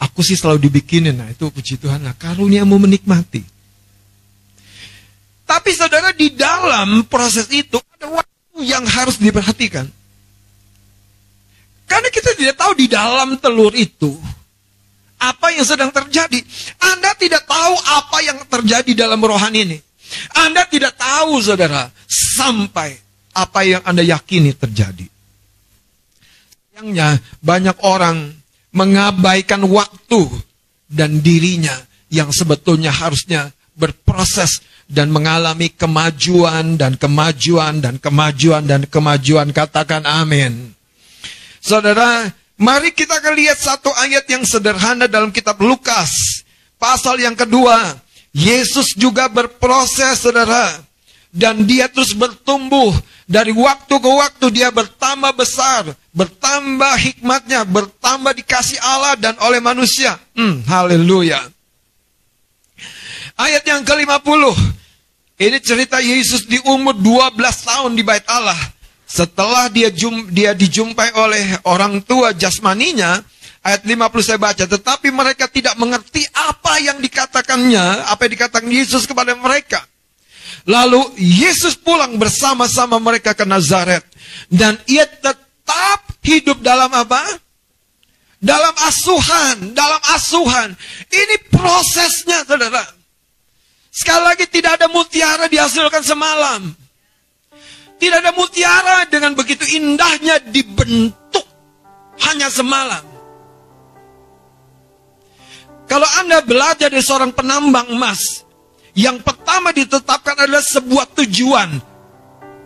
Aku 0.00 0.24
sih 0.24 0.38
selalu 0.38 0.70
dibikinin, 0.70 1.18
nah 1.18 1.28
itu 1.28 1.50
puji 1.52 1.76
Tuhan, 1.76 2.00
nah 2.00 2.16
karunia 2.16 2.64
mau 2.64 2.80
menikmati. 2.80 3.44
Tapi 5.44 5.70
saudara 5.74 6.14
di 6.14 6.30
dalam 6.32 7.04
proses 7.10 7.50
itu 7.50 7.76
ada 7.98 8.06
waktu 8.06 8.64
yang 8.64 8.86
harus 8.86 9.18
diperhatikan. 9.18 9.90
Karena 11.90 12.08
kita 12.08 12.38
tidak 12.38 12.54
tahu 12.54 12.72
di 12.78 12.86
dalam 12.86 13.34
telur 13.42 13.74
itu 13.74 14.14
apa 15.18 15.52
yang 15.52 15.66
sedang 15.66 15.90
terjadi. 15.90 16.38
Anda 16.78 17.12
tidak 17.18 17.44
tahu 17.50 17.74
apa 17.76 18.16
yang 18.24 18.38
terjadi 18.46 19.04
dalam 19.04 19.20
rohani 19.20 19.60
ini. 19.66 19.78
Anda 20.34 20.66
tidak 20.66 20.98
tahu 20.98 21.38
saudara 21.42 21.90
sampai 22.08 22.98
apa 23.34 23.60
yang 23.62 23.82
Anda 23.86 24.02
yakini 24.02 24.54
terjadi. 24.54 25.06
Sayangnya 26.74 27.20
banyak 27.44 27.76
orang 27.84 28.32
mengabaikan 28.72 29.66
waktu 29.68 30.26
dan 30.88 31.20
dirinya 31.20 31.76
yang 32.10 32.32
sebetulnya 32.34 32.90
harusnya 32.90 33.54
berproses 33.78 34.64
dan 34.90 35.14
mengalami 35.14 35.70
kemajuan 35.70 36.74
dan 36.74 36.98
kemajuan 36.98 37.78
dan 37.78 38.00
kemajuan 38.02 38.66
dan 38.66 38.82
kemajuan. 38.88 39.54
Katakan 39.54 40.02
amin. 40.02 40.74
Saudara, 41.62 42.26
mari 42.58 42.90
kita 42.90 43.22
akan 43.22 43.34
lihat 43.38 43.60
satu 43.60 43.92
ayat 43.94 44.26
yang 44.26 44.42
sederhana 44.42 45.06
dalam 45.06 45.30
kitab 45.30 45.60
Lukas. 45.62 46.42
Pasal 46.80 47.20
yang 47.20 47.36
kedua, 47.36 47.76
Yesus 48.30 48.94
juga 48.94 49.26
berproses, 49.26 50.22
saudara. 50.22 50.78
Dan 51.30 51.62
dia 51.66 51.86
terus 51.86 52.14
bertumbuh. 52.14 52.90
Dari 53.30 53.54
waktu 53.54 53.94
ke 53.94 54.10
waktu 54.10 54.46
dia 54.50 54.74
bertambah 54.74 55.30
besar. 55.34 55.86
Bertambah 56.10 56.94
hikmatnya. 56.98 57.62
Bertambah 57.62 58.34
dikasih 58.34 58.78
Allah 58.82 59.14
dan 59.14 59.38
oleh 59.38 59.62
manusia. 59.62 60.18
Hmm, 60.34 60.62
haleluya. 60.66 61.38
Ayat 63.38 63.62
yang 63.66 63.82
ke-50. 63.86 64.42
Ini 65.40 65.58
cerita 65.64 66.02
Yesus 66.04 66.44
di 66.44 66.60
umur 66.68 66.92
12 66.92 67.38
tahun 67.64 67.96
di 67.96 68.04
bait 68.04 68.26
Allah. 68.28 68.58
Setelah 69.10 69.66
dia 69.72 69.90
jum, 69.90 70.30
dia 70.30 70.54
dijumpai 70.54 71.16
oleh 71.18 71.58
orang 71.66 71.98
tua 72.04 72.30
jasmaninya, 72.30 73.24
ayat 73.60 73.84
50 73.84 74.26
saya 74.26 74.38
baca, 74.40 74.64
tetapi 74.64 75.08
mereka 75.12 75.44
tidak 75.46 75.76
mengerti 75.76 76.24
apa 76.32 76.80
yang 76.80 76.98
dikatakannya, 77.00 78.08
apa 78.08 78.20
yang 78.26 78.32
dikatakan 78.36 78.68
Yesus 78.68 79.04
kepada 79.04 79.36
mereka. 79.36 79.84
Lalu 80.68 81.16
Yesus 81.16 81.76
pulang 81.76 82.20
bersama-sama 82.20 83.00
mereka 83.00 83.32
ke 83.32 83.48
Nazaret. 83.48 84.04
Dan 84.50 84.76
ia 84.84 85.08
tetap 85.08 86.20
hidup 86.20 86.60
dalam 86.60 86.90
apa? 86.92 87.20
Dalam 88.40 88.72
asuhan, 88.88 89.76
dalam 89.76 90.00
asuhan. 90.16 90.72
Ini 91.08 91.36
prosesnya, 91.52 92.44
saudara. 92.44 92.84
Sekali 93.90 94.22
lagi 94.22 94.46
tidak 94.48 94.80
ada 94.80 94.86
mutiara 94.88 95.44
dihasilkan 95.50 96.00
semalam. 96.00 96.72
Tidak 98.00 98.16
ada 98.16 98.32
mutiara 98.32 99.04
dengan 99.12 99.36
begitu 99.36 99.68
indahnya 99.76 100.40
dibentuk 100.40 101.44
hanya 102.24 102.48
semalam. 102.48 103.19
Kalau 105.90 106.06
Anda 106.22 106.38
belajar 106.38 106.86
dari 106.86 107.02
seorang 107.02 107.34
penambang 107.34 107.90
emas, 107.90 108.46
yang 108.94 109.18
pertama 109.26 109.74
ditetapkan 109.74 110.38
adalah 110.46 110.62
sebuah 110.62 111.10
tujuan 111.18 111.82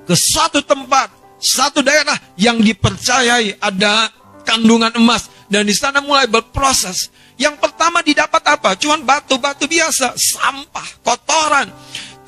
ke 0.05 0.13
satu 0.13 0.61
tempat, 0.61 1.09
satu 1.41 1.81
daerah 1.81 2.21
yang 2.37 2.61
dipercayai 2.61 3.57
ada 3.65 4.13
kandungan 4.45 4.93
emas 5.01 5.33
dan 5.49 5.65
di 5.65 5.73
sana 5.73 6.05
mulai 6.05 6.29
berproses. 6.29 7.09
Yang 7.41 7.65
pertama 7.65 8.05
didapat 8.05 8.45
apa? 8.45 8.77
Cuman 8.77 9.01
batu-batu 9.09 9.65
biasa, 9.73 10.13
sampah, 10.15 10.89
kotoran. 11.01 11.73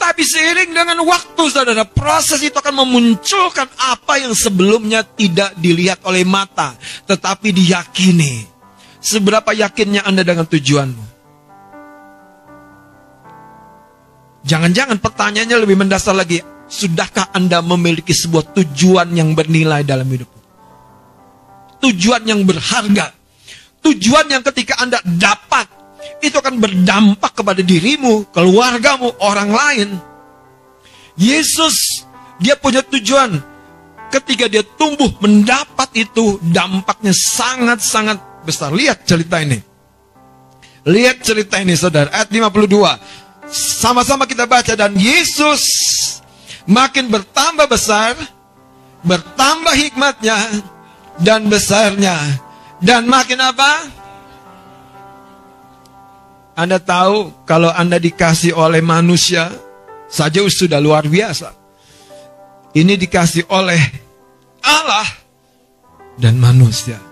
Tapi 0.01 0.25
seiring 0.25 0.73
dengan 0.73 1.05
waktu, 1.05 1.43
saudara, 1.53 1.85
proses 1.85 2.41
itu 2.41 2.57
akan 2.57 2.89
memunculkan 2.89 3.69
apa 3.77 4.17
yang 4.17 4.33
sebelumnya 4.33 5.05
tidak 5.05 5.53
dilihat 5.61 6.01
oleh 6.09 6.25
mata, 6.25 6.73
tetapi 7.05 7.53
diyakini. 7.53 8.56
Seberapa 9.07 9.55
yakinnya 9.55 10.03
Anda 10.03 10.27
dengan 10.27 10.51
tujuanmu? 10.51 11.05
Jangan-jangan 14.43 14.99
pertanyaannya 14.99 15.63
lebih 15.63 15.79
mendasar 15.79 16.19
lagi. 16.19 16.43
Sudahkah 16.67 17.31
Anda 17.31 17.63
memiliki 17.63 18.11
sebuah 18.11 18.51
tujuan 18.51 19.15
yang 19.15 19.39
bernilai 19.39 19.87
dalam 19.87 20.11
hidup? 20.11 20.27
Tujuan 21.79 22.27
yang 22.27 22.43
berharga. 22.43 23.15
Tujuan 23.87 24.27
yang 24.27 24.43
ketika 24.43 24.83
Anda 24.83 24.99
dapat, 25.07 25.71
itu 26.19 26.35
akan 26.35 26.59
berdampak 26.59 27.31
kepada 27.31 27.63
dirimu, 27.63 28.27
keluargamu, 28.35 29.15
orang 29.23 29.51
lain. 29.55 29.89
Yesus, 31.15 32.03
dia 32.43 32.59
punya 32.59 32.83
tujuan. 32.83 33.39
Ketika 34.11 34.51
dia 34.51 34.67
tumbuh, 34.67 35.15
mendapat 35.23 35.95
itu, 35.95 36.43
dampaknya 36.51 37.15
sangat-sangat 37.15 38.26
besar. 38.47 38.71
Lihat 38.71 39.03
cerita 39.03 39.43
ini. 39.43 39.59
Lihat 40.87 41.27
cerita 41.27 41.59
ini, 41.59 41.75
saudara. 41.75 42.09
Ayat 42.15 42.31
52. 42.31 42.97
Sama-sama 43.51 44.27
kita 44.27 44.47
baca 44.47 44.75
dan 44.75 44.95
Yesus 44.95 45.63
makin 46.67 47.11
bertambah 47.11 47.67
besar, 47.71 48.15
bertambah 49.07 49.75
hikmatnya 49.75 50.63
dan 51.23 51.47
besarnya. 51.47 52.19
Dan 52.83 53.09
makin 53.09 53.41
apa? 53.41 53.73
Anda 56.57 56.81
tahu 56.81 57.45
kalau 57.45 57.69
Anda 57.69 58.01
dikasih 58.01 58.57
oleh 58.57 58.81
manusia 58.81 59.53
saja 60.09 60.41
sudah 60.49 60.81
luar 60.81 61.05
biasa. 61.05 61.53
Ini 62.77 62.97
dikasih 63.01 63.49
oleh 63.49 63.81
Allah 64.65 65.09
dan 66.21 66.37
manusia. 66.37 67.06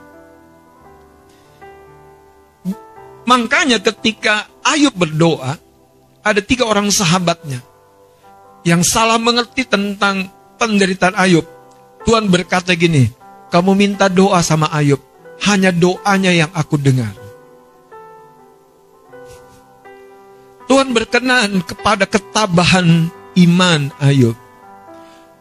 Makanya 3.25 3.81
ketika 3.81 4.49
Ayub 4.61 4.93
berdoa, 4.93 5.57
ada 6.25 6.41
tiga 6.41 6.69
orang 6.69 6.89
sahabatnya 6.93 7.61
yang 8.65 8.81
salah 8.81 9.21
mengerti 9.21 9.65
tentang 9.69 10.29
penderitaan 10.57 11.17
Ayub. 11.17 11.45
Tuhan 12.05 12.29
berkata 12.29 12.77
gini, 12.77 13.09
kamu 13.49 13.73
minta 13.77 14.09
doa 14.13 14.41
sama 14.45 14.69
Ayub, 14.73 15.01
hanya 15.49 15.73
doanya 15.73 16.33
yang 16.33 16.53
aku 16.53 16.77
dengar. 16.77 17.13
Tuhan 20.65 20.97
berkenan 20.97 21.61
kepada 21.61 22.09
ketabahan 22.09 23.13
iman 23.37 23.93
Ayub. 24.01 24.37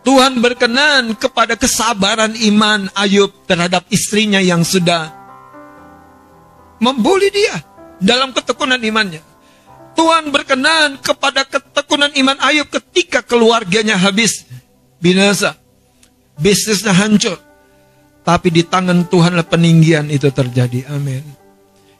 Tuhan 0.04 0.44
berkenan 0.44 1.16
kepada 1.16 1.56
kesabaran 1.56 2.36
iman 2.52 2.92
Ayub 2.92 3.32
terhadap 3.48 3.88
istrinya 3.88 4.44
yang 4.44 4.68
sudah 4.68 5.16
membuli 6.84 7.32
dia 7.32 7.73
dalam 8.04 8.36
ketekunan 8.36 8.78
imannya. 8.84 9.24
Tuhan 9.96 10.30
berkenan 10.34 11.00
kepada 11.00 11.48
ketekunan 11.48 12.12
iman 12.20 12.38
Ayub 12.44 12.68
ketika 12.68 13.24
keluarganya 13.24 13.96
habis 13.96 14.44
binasa. 15.00 15.56
Bisnisnya 16.36 16.92
hancur. 16.92 17.40
Tapi 18.24 18.48
di 18.50 18.64
tangan 18.66 19.06
Tuhanlah 19.08 19.46
peninggian 19.48 20.10
itu 20.10 20.28
terjadi. 20.34 20.90
Amin. 20.92 21.22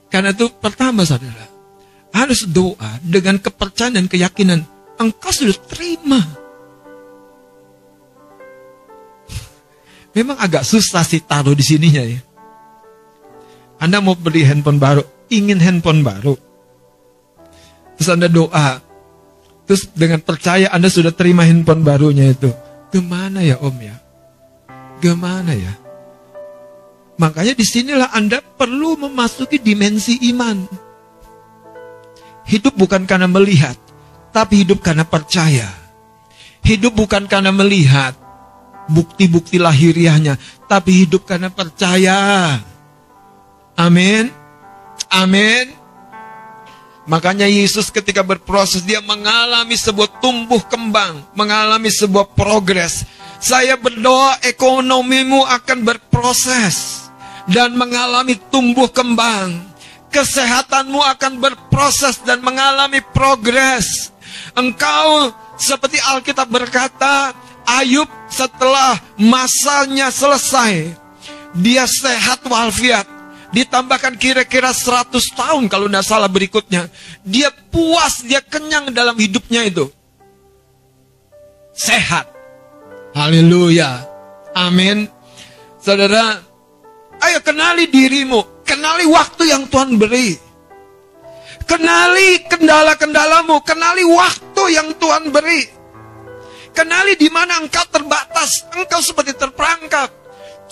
Karena 0.10 0.34
itu 0.34 0.50
pertama 0.58 1.06
saudara. 1.06 1.48
Harus 2.14 2.46
doa 2.50 2.98
dengan 3.02 3.38
kepercayaan 3.38 3.98
dan 3.98 4.06
keyakinan. 4.10 4.62
Engkau 4.98 5.34
sudah 5.34 5.58
terima. 5.70 6.22
Memang 10.14 10.38
agak 10.38 10.62
susah 10.62 11.02
sih 11.02 11.22
taruh 11.26 11.58
di 11.58 11.66
sininya 11.66 12.06
ya. 12.06 12.22
Anda 13.82 14.00
mau 14.00 14.14
beli 14.14 14.46
handphone 14.46 14.78
baru, 14.78 15.02
ingin 15.32 15.60
handphone 15.60 16.02
baru. 16.02 16.36
Terus 18.00 18.10
Anda 18.10 18.28
doa. 18.28 18.82
Terus 19.64 19.88
dengan 19.96 20.20
percaya 20.20 20.68
Anda 20.74 20.92
sudah 20.92 21.16
terima 21.16 21.48
handphone 21.48 21.86
barunya 21.86 22.32
itu. 22.32 22.52
Gimana 22.92 23.42
ya 23.42 23.58
Om 23.64 23.78
ya? 23.80 23.96
Gimana 25.00 25.52
ya? 25.56 25.74
Makanya 27.18 27.54
di 27.54 27.66
sinilah 27.66 28.12
Anda 28.12 28.42
perlu 28.42 28.98
memasuki 28.98 29.62
dimensi 29.62 30.18
iman. 30.34 30.66
Hidup 32.44 32.76
bukan 32.76 33.08
karena 33.08 33.30
melihat, 33.30 33.80
tapi 34.36 34.68
hidup 34.68 34.84
karena 34.84 35.08
percaya. 35.08 35.70
Hidup 36.64 36.96
bukan 36.96 37.28
karena 37.28 37.56
melihat 37.56 38.16
bukti-bukti 38.92 39.60
lahiriahnya, 39.60 40.36
tapi 40.68 41.08
hidup 41.08 41.24
karena 41.24 41.48
percaya. 41.48 42.60
Amin. 43.80 44.43
Amin. 45.14 45.70
Makanya 47.06 47.46
Yesus 47.46 47.94
ketika 47.94 48.26
berproses 48.26 48.82
dia 48.82 48.98
mengalami 49.04 49.78
sebuah 49.78 50.24
tumbuh 50.24 50.64
kembang, 50.66 51.22
mengalami 51.38 51.94
sebuah 51.94 52.34
progres. 52.34 53.06
Saya 53.44 53.76
berdoa 53.76 54.40
ekonomimu 54.42 55.44
akan 55.44 55.84
berproses 55.84 57.06
dan 57.46 57.76
mengalami 57.76 58.40
tumbuh 58.50 58.88
kembang. 58.90 59.70
Kesehatanmu 60.10 60.98
akan 60.98 61.34
berproses 61.44 62.24
dan 62.24 62.40
mengalami 62.40 63.04
progres. 63.14 64.16
Engkau 64.56 65.34
seperti 65.60 66.00
Alkitab 66.00 66.48
berkata, 66.48 67.36
Ayub 67.68 68.08
setelah 68.32 68.96
masanya 69.20 70.08
selesai, 70.08 70.96
dia 71.58 71.84
sehat 71.84 72.46
walafiat 72.48 73.23
ditambahkan 73.54 74.18
kira-kira 74.18 74.74
100 74.74 75.14
tahun 75.38 75.70
kalau 75.70 75.86
tidak 75.86 76.06
salah 76.10 76.28
berikutnya. 76.28 76.90
Dia 77.22 77.54
puas, 77.54 78.26
dia 78.26 78.42
kenyang 78.42 78.90
dalam 78.90 79.14
hidupnya 79.14 79.62
itu. 79.70 79.94
Sehat. 81.78 82.34
Haleluya. 83.14 84.10
Amin. 84.58 85.06
Saudara, 85.78 86.42
ayo 87.22 87.40
kenali 87.46 87.86
dirimu. 87.94 88.66
Kenali 88.66 89.06
waktu 89.06 89.54
yang 89.54 89.70
Tuhan 89.70 90.02
beri. 90.02 90.34
Kenali 91.70 92.42
kendala-kendalamu. 92.50 93.62
Kenali 93.62 94.02
waktu 94.02 94.64
yang 94.74 94.98
Tuhan 94.98 95.30
beri. 95.30 95.70
Kenali 96.74 97.14
di 97.14 97.30
mana 97.30 97.62
engkau 97.62 97.86
terbatas. 97.94 98.66
Engkau 98.74 98.98
seperti 98.98 99.38
terperangkap 99.38 100.23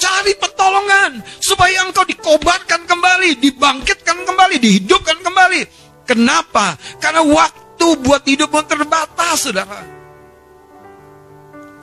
Cari 0.01 0.33
pertolongan 0.33 1.21
supaya 1.37 1.85
engkau 1.85 2.01
dikobarkan 2.01 2.89
kembali, 2.89 3.37
dibangkitkan 3.37 4.25
kembali, 4.25 4.57
dihidupkan 4.57 5.21
kembali. 5.21 5.61
Kenapa? 6.09 6.73
Karena 6.97 7.21
waktu 7.21 7.85
buat 8.01 8.25
hidupmu 8.25 8.65
terbatas, 8.65 9.45
saudara. 9.45 9.85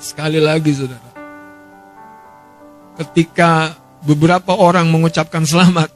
Sekali 0.03 0.43
lagi, 0.43 0.75
saudara. 0.75 1.11
Ketika 2.99 3.79
beberapa 4.03 4.59
orang 4.59 4.91
mengucapkan 4.91 5.47
selamat 5.47 5.95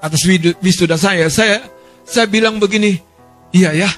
atas 0.00 0.24
wisuda 0.64 0.96
saya, 0.96 1.28
saya 1.28 1.64
saya 2.04 2.28
bilang 2.28 2.56
begini, 2.56 3.00
iya 3.52 3.72
ya, 3.72 3.90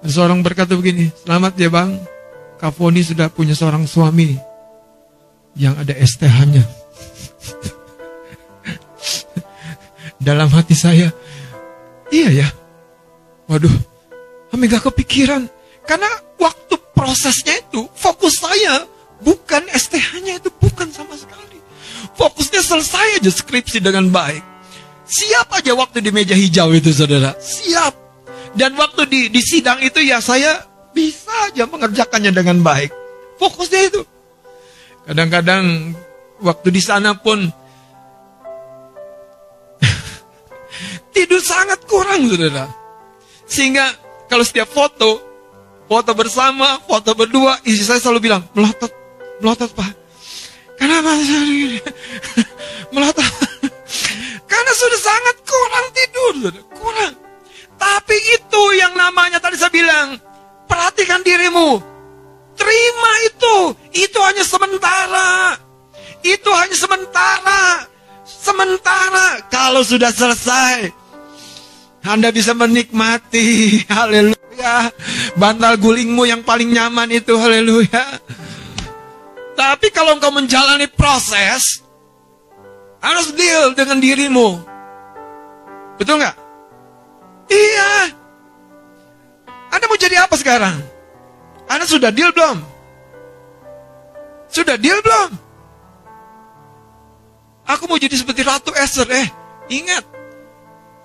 Seorang 0.00 0.40
berkata 0.40 0.72
begini, 0.72 1.12
selamat 1.12 1.52
ya 1.60 1.68
bang, 1.68 2.00
Kafoni 2.56 3.04
sudah 3.04 3.28
punya 3.28 3.52
seorang 3.52 3.84
suami 3.84 4.32
yang 5.60 5.76
ada 5.76 5.92
STH-nya. 5.92 6.64
Dalam 10.26 10.48
hati 10.48 10.72
saya, 10.72 11.12
iya 12.08 12.28
ya, 12.32 12.48
waduh, 13.44 13.72
kami 14.48 14.72
gak 14.72 14.88
kepikiran. 14.88 15.44
Karena 15.84 16.08
waktu 16.40 16.80
prosesnya 16.96 17.60
itu, 17.60 17.84
fokus 17.92 18.40
saya 18.40 18.88
bukan 19.20 19.68
STH-nya 19.68 20.40
itu, 20.40 20.48
bukan 20.48 20.88
sama 20.88 21.12
sekali. 21.20 21.60
Fokusnya 22.16 22.64
selesai 22.64 23.20
aja 23.20 23.30
skripsi 23.32 23.84
dengan 23.84 24.08
baik. 24.08 24.40
Siap 25.04 25.60
aja 25.60 25.76
waktu 25.76 26.00
di 26.00 26.08
meja 26.08 26.32
hijau 26.32 26.72
itu 26.72 26.88
saudara, 26.88 27.36
siap. 27.36 27.99
Dan 28.54 28.74
waktu 28.74 29.06
di, 29.06 29.20
di 29.30 29.42
sidang 29.42 29.78
itu 29.78 30.02
ya 30.02 30.18
saya 30.18 30.66
bisa 30.90 31.30
aja 31.50 31.66
mengerjakannya 31.70 32.34
dengan 32.34 32.58
baik. 32.62 32.90
Fokusnya 33.38 33.80
itu. 33.86 34.02
Kadang-kadang 35.06 35.94
waktu 36.42 36.68
di 36.74 36.82
sana 36.82 37.14
pun 37.14 37.46
tidur 41.14 41.40
sangat 41.40 41.86
kurang, 41.86 42.26
saudara. 42.26 42.66
Sehingga 43.46 43.86
kalau 44.26 44.42
setiap 44.42 44.70
foto, 44.70 45.22
foto 45.86 46.10
bersama, 46.14 46.82
foto 46.86 47.14
berdua, 47.14 47.58
isi 47.66 47.86
saya 47.86 48.02
selalu 48.02 48.30
bilang, 48.30 48.42
melotot, 48.54 48.90
melotot 49.42 49.70
pak. 49.74 49.90
Kenapa 50.78 51.12
melotot? 52.94 53.26
Karena 54.50 54.72
sudah 54.74 55.00
sangat 55.00 55.36
kurang 55.46 55.86
tidur, 55.94 56.34
kurang. 56.74 57.19
Tapi 57.80 58.16
itu 58.36 58.62
yang 58.76 58.92
namanya 58.92 59.40
tadi 59.40 59.56
saya 59.56 59.72
bilang, 59.72 60.20
perhatikan 60.68 61.24
dirimu. 61.24 61.80
Terima 62.52 63.12
itu. 63.24 63.56
Itu 64.04 64.20
hanya 64.20 64.44
sementara. 64.44 65.56
Itu 66.20 66.52
hanya 66.52 66.76
sementara. 66.76 67.88
Sementara. 68.28 69.40
Kalau 69.48 69.80
sudah 69.80 70.12
selesai, 70.12 70.92
Anda 72.04 72.28
bisa 72.28 72.52
menikmati. 72.52 73.80
Haleluya. 73.96 74.92
Bantal 75.40 75.80
gulingmu 75.80 76.28
yang 76.28 76.44
paling 76.44 76.68
nyaman 76.68 77.08
itu. 77.16 77.32
Haleluya. 77.32 78.20
Tapi 79.56 79.88
kalau 79.92 80.16
engkau 80.16 80.32
menjalani 80.32 80.88
proses, 80.88 81.80
harus 83.00 83.32
deal 83.32 83.72
dengan 83.72 84.00
dirimu. 84.00 84.60
Betul 86.00 86.20
nggak? 86.20 86.49
Iya. 87.50 88.14
Anda 89.74 89.84
mau 89.90 89.98
jadi 89.98 90.22
apa 90.22 90.38
sekarang? 90.38 90.78
Anda 91.66 91.86
sudah 91.86 92.14
deal 92.14 92.30
belum? 92.30 92.62
Sudah 94.50 94.78
deal 94.78 94.98
belum? 95.02 95.30
Aku 97.70 97.86
mau 97.86 97.98
jadi 97.98 98.18
seperti 98.18 98.42
Ratu 98.42 98.74
Esther. 98.74 99.06
Eh, 99.14 99.28
ingat. 99.70 100.02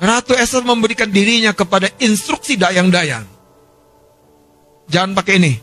Ratu 0.02 0.34
Esther 0.34 0.66
memberikan 0.66 1.10
dirinya 1.10 1.54
kepada 1.54 1.90
instruksi 2.02 2.58
dayang-dayang. 2.58 3.26
Jangan 4.90 5.14
pakai 5.18 5.36
ini. 5.38 5.54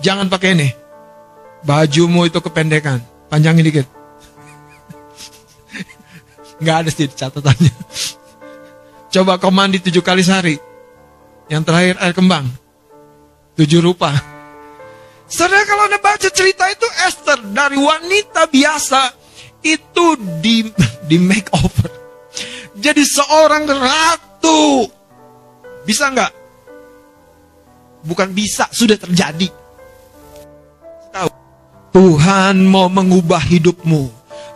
Jangan 0.00 0.28
pakai 0.28 0.50
ini. 0.56 0.68
Bajumu 1.64 2.28
itu 2.28 2.40
kependekan. 2.40 3.00
Panjangin 3.32 3.64
dikit. 3.64 3.88
Nggak 6.60 6.76
ada 6.84 6.90
sih 6.92 7.08
catatannya. 7.08 7.72
Coba 9.14 9.38
kau 9.38 9.54
mandi 9.54 9.78
tujuh 9.78 10.02
kali 10.02 10.26
sehari. 10.26 10.58
Yang 11.46 11.62
terakhir 11.70 11.94
air 12.02 12.14
kembang. 12.18 12.50
Tujuh 13.54 13.78
rupa. 13.78 14.10
Saudara 15.30 15.62
kalau 15.62 15.86
anda 15.86 16.02
baca 16.02 16.26
cerita 16.34 16.66
itu 16.66 16.82
Esther 17.06 17.38
dari 17.54 17.78
wanita 17.78 18.50
biasa 18.50 19.14
itu 19.62 20.18
di 20.42 20.66
di 21.06 21.16
make 21.22 21.46
over. 21.54 21.90
Jadi 22.74 23.06
seorang 23.06 23.70
ratu. 23.70 24.90
Bisa 25.86 26.10
nggak? 26.10 26.32
Bukan 28.02 28.34
bisa, 28.34 28.66
sudah 28.74 28.98
terjadi. 28.98 29.46
Tahu. 31.14 31.30
Tuhan 31.94 32.66
mau 32.66 32.90
mengubah 32.90 33.40
hidupmu. 33.46 34.10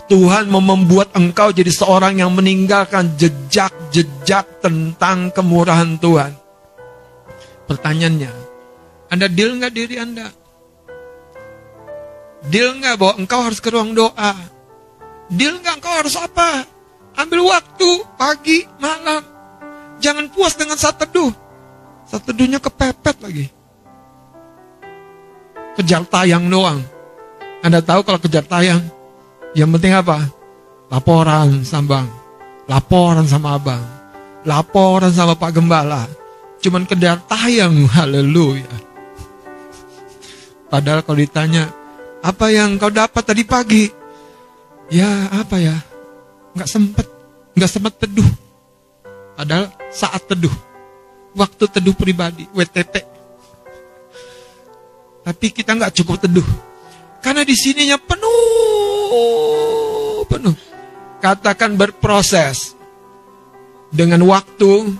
Tuhan 0.09 0.49
mau 0.49 0.64
membuat 0.64 1.12
engkau 1.12 1.53
jadi 1.53 1.68
seorang 1.68 2.25
yang 2.25 2.33
meninggalkan 2.33 3.12
jejak-jejak 3.21 4.64
tentang 4.64 5.29
kemurahan 5.29 6.01
Tuhan. 6.01 6.33
Pertanyaannya, 7.68 8.33
Anda 9.12 9.29
deal 9.29 9.61
nggak 9.61 9.75
diri 9.77 10.01
Anda? 10.01 10.33
Deal 12.49 12.81
nggak 12.81 12.97
bahwa 12.97 13.14
engkau 13.21 13.40
harus 13.44 13.61
ke 13.61 13.68
ruang 13.68 13.92
doa? 13.92 14.33
Deal 15.29 15.61
nggak 15.61 15.77
engkau 15.77 15.92
harus 15.92 16.16
apa? 16.16 16.64
Ambil 17.12 17.44
waktu 17.44 17.88
pagi, 18.16 18.64
malam. 18.81 19.21
Jangan 20.01 20.33
puas 20.33 20.57
dengan 20.57 20.81
saat 20.81 20.97
teduh. 20.97 21.35
Saat 22.09 22.25
teduhnya 22.25 22.57
kepepet 22.57 23.16
lagi. 23.21 23.47
Kejar 25.77 26.09
tayang 26.09 26.49
doang. 26.49 26.81
Anda 27.61 27.85
tahu 27.85 28.07
kalau 28.07 28.23
kejar 28.23 28.47
tayang, 28.47 28.81
yang 29.57 29.71
penting 29.77 29.95
apa? 29.97 30.29
Laporan 30.89 31.65
sambang. 31.65 32.09
Laporan 32.69 33.25
sama 33.25 33.57
abang. 33.57 33.81
Laporan 34.45 35.13
sama 35.13 35.33
Pak 35.37 35.57
Gembala. 35.57 36.05
Cuman 36.61 36.85
kejar 36.85 37.23
tayang, 37.25 37.89
haleluya. 37.89 38.69
Padahal 40.69 41.01
kalau 41.01 41.17
ditanya, 41.17 41.73
apa 42.21 42.53
yang 42.53 42.77
kau 42.77 42.93
dapat 42.93 43.25
tadi 43.25 43.43
pagi? 43.49 43.89
Ya 44.93 45.33
apa 45.33 45.57
ya? 45.57 45.77
Nggak 46.53 46.69
sempet, 46.69 47.07
nggak 47.57 47.71
sempet 47.73 47.95
teduh. 48.05 48.31
Padahal 49.39 49.73
saat 49.89 50.29
teduh, 50.29 50.53
waktu 51.33 51.65
teduh 51.73 51.97
pribadi, 51.97 52.45
WTP. 52.53 53.07
Tapi 55.25 55.47
kita 55.53 55.73
nggak 55.73 55.95
cukup 56.03 56.21
teduh, 56.21 56.49
karena 57.25 57.45
di 57.45 57.55
sininya 57.57 57.97
penuh, 58.01 58.68
penuh. 60.29 60.57
Katakan 61.18 61.75
berproses 61.75 62.79
dengan 63.90 64.23
waktu 64.29 64.94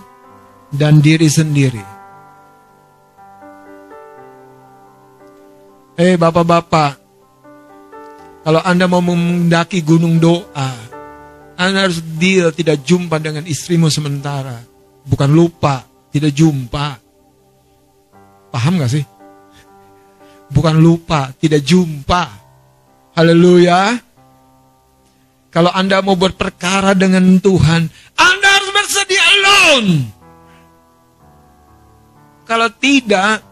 dan 0.73 0.99
diri 0.99 1.29
sendiri. 1.31 1.85
Eh 5.99 6.15
bapak-bapak, 6.15 6.91
kalau 8.47 8.61
Anda 8.63 8.87
mau 8.87 9.03
mendaki 9.03 9.83
gunung 9.83 10.15
doa, 10.15 10.71
Anda 11.59 11.87
harus 11.87 11.99
deal 12.15 12.55
tidak 12.55 12.87
jumpa 12.87 13.19
dengan 13.19 13.43
istrimu 13.43 13.91
sementara. 13.91 14.63
Bukan 15.03 15.27
lupa, 15.27 15.83
tidak 16.07 16.31
jumpa. 16.31 16.87
Paham 18.49 18.79
gak 18.79 18.91
sih? 18.95 19.05
Bukan 20.49 20.79
lupa, 20.79 21.35
tidak 21.35 21.61
jumpa. 21.61 22.48
Haleluya. 23.19 23.99
Kalau 25.51 25.75
Anda 25.75 25.99
mau 25.99 26.15
berperkara 26.15 26.95
dengan 26.95 27.35
Tuhan, 27.43 27.91
Anda 28.15 28.47
harus 28.47 28.71
bersedia 28.71 29.19
alone. 29.19 29.91
Kalau 32.47 32.71
tidak, 32.79 33.43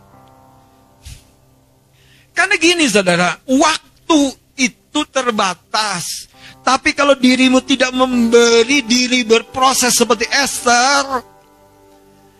karena 2.32 2.56
gini 2.56 2.88
saudara, 2.88 3.36
waktu 3.44 4.20
itu 4.56 5.00
terbatas. 5.12 6.32
Tapi 6.64 6.96
kalau 6.96 7.20
dirimu 7.20 7.60
tidak 7.60 7.92
memberi 7.92 8.88
diri 8.88 9.28
berproses 9.28 9.92
seperti 9.92 10.32
Esther, 10.32 11.20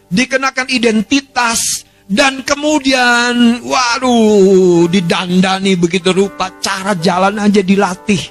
dikenakan 0.08 0.72
identitas, 0.72 1.87
dan 2.08 2.40
kemudian, 2.48 3.64
waduh, 3.68 4.88
didandani 4.88 5.76
begitu 5.76 6.16
rupa, 6.16 6.48
cara 6.64 6.96
jalan 6.96 7.36
aja 7.36 7.60
dilatih. 7.60 8.22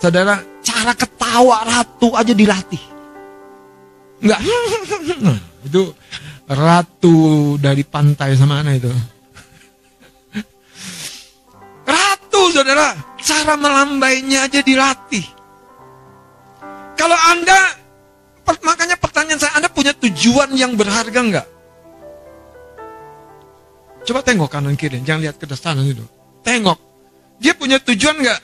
Saudara, 0.00 0.40
cara 0.64 0.92
ketawa 0.96 1.64
ratu 1.64 2.16
aja 2.16 2.32
dilatih. 2.32 2.80
Enggak, 4.24 4.40
itu 5.68 5.92
ratu 6.48 7.16
dari 7.60 7.84
pantai 7.84 8.32
sama 8.36 8.64
mana 8.64 8.76
itu? 8.76 8.92
saudara, 12.54 12.94
cara 13.18 13.58
melambainya 13.58 14.46
aja 14.46 14.62
dilatih. 14.62 15.26
Kalau 16.94 17.18
Anda, 17.34 17.58
makanya 18.62 18.94
pertanyaan 18.94 19.42
saya, 19.42 19.58
Anda 19.58 19.66
punya 19.66 19.90
tujuan 19.98 20.54
yang 20.54 20.78
berharga 20.78 21.18
enggak? 21.18 21.46
Coba 24.04 24.20
tengok 24.20 24.52
kanan 24.52 24.76
kiri, 24.76 25.00
jangan 25.00 25.24
lihat 25.24 25.36
ke 25.40 25.48
depan 25.48 25.80
itu. 25.80 26.04
Tengok, 26.44 26.76
dia 27.40 27.56
punya 27.56 27.80
tujuan 27.80 28.20
enggak? 28.20 28.40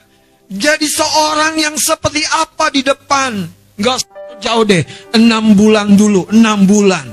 Jadi 0.50 0.88
seorang 0.88 1.54
yang 1.60 1.76
seperti 1.76 2.24
apa 2.26 2.72
di 2.72 2.80
depan? 2.80 3.44
Enggak 3.76 4.08
jauh 4.40 4.64
deh, 4.64 4.82
enam 5.12 5.52
bulan 5.52 5.94
dulu, 5.94 6.24
enam 6.32 6.64
bulan. 6.64 7.06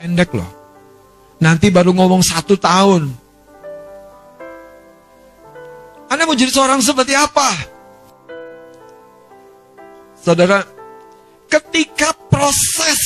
Pendek 0.00 0.32
loh. 0.32 0.50
Nanti 1.38 1.68
baru 1.68 1.92
ngomong 1.92 2.24
satu 2.24 2.56
tahun. 2.56 3.12
Anda 6.08 6.28
mau 6.28 6.36
jadi 6.36 6.52
seorang 6.52 6.80
seperti 6.80 7.12
apa? 7.16 7.50
Saudara, 10.22 10.62
ketika 11.48 12.14
proses 12.30 13.00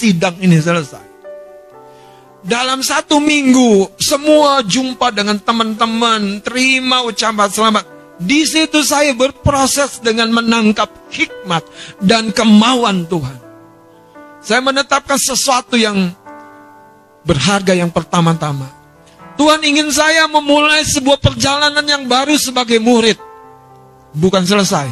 sidang 0.00 0.36
ini 0.42 0.58
selesai, 0.58 1.11
dalam 2.42 2.82
satu 2.82 3.22
minggu, 3.22 3.86
semua 4.02 4.66
jumpa 4.66 5.14
dengan 5.14 5.38
teman-teman, 5.38 6.42
terima 6.42 7.06
ucapan 7.06 7.46
selamat. 7.46 7.84
Di 8.18 8.42
situ 8.46 8.82
saya 8.82 9.14
berproses 9.14 10.02
dengan 10.02 10.30
menangkap 10.30 10.90
hikmat 11.10 11.62
dan 12.02 12.34
kemauan 12.34 13.06
Tuhan. 13.06 13.38
Saya 14.42 14.58
menetapkan 14.58 15.18
sesuatu 15.18 15.78
yang 15.78 16.10
berharga 17.22 17.78
yang 17.78 17.94
pertama-tama. 17.94 18.66
Tuhan 19.38 19.62
ingin 19.62 19.88
saya 19.94 20.26
memulai 20.26 20.82
sebuah 20.82 21.18
perjalanan 21.22 21.86
yang 21.86 22.10
baru 22.10 22.34
sebagai 22.38 22.82
murid. 22.82 23.16
Bukan 24.12 24.42
selesai. 24.44 24.90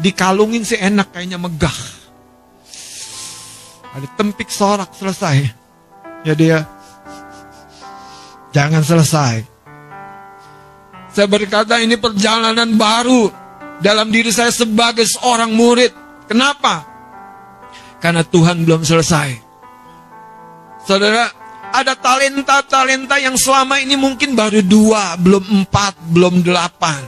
Dikalungin 0.00 0.64
sih 0.64 0.80
enak 0.80 1.12
kayaknya 1.12 1.36
megah. 1.40 1.76
Ada 3.96 4.08
tempik 4.16 4.48
sorak 4.52 4.92
selesai. 4.96 5.65
Ya 6.26 6.34
dia. 6.34 6.58
Jangan 8.50 8.82
selesai. 8.82 9.46
Saya 11.14 11.30
berkata 11.30 11.78
ini 11.78 11.94
perjalanan 11.94 12.74
baru 12.74 13.30
dalam 13.78 14.10
diri 14.10 14.34
saya 14.34 14.50
sebagai 14.50 15.06
seorang 15.06 15.54
murid. 15.54 15.94
Kenapa? 16.26 16.82
Karena 18.02 18.26
Tuhan 18.26 18.66
belum 18.66 18.82
selesai. 18.82 19.38
Saudara, 20.82 21.30
ada 21.70 21.94
talenta-talenta 21.94 23.22
yang 23.22 23.38
selama 23.38 23.78
ini 23.78 23.94
mungkin 23.94 24.34
baru 24.34 24.66
dua, 24.66 25.14
belum 25.22 25.62
empat, 25.62 25.94
belum 26.10 26.42
delapan. 26.42 27.06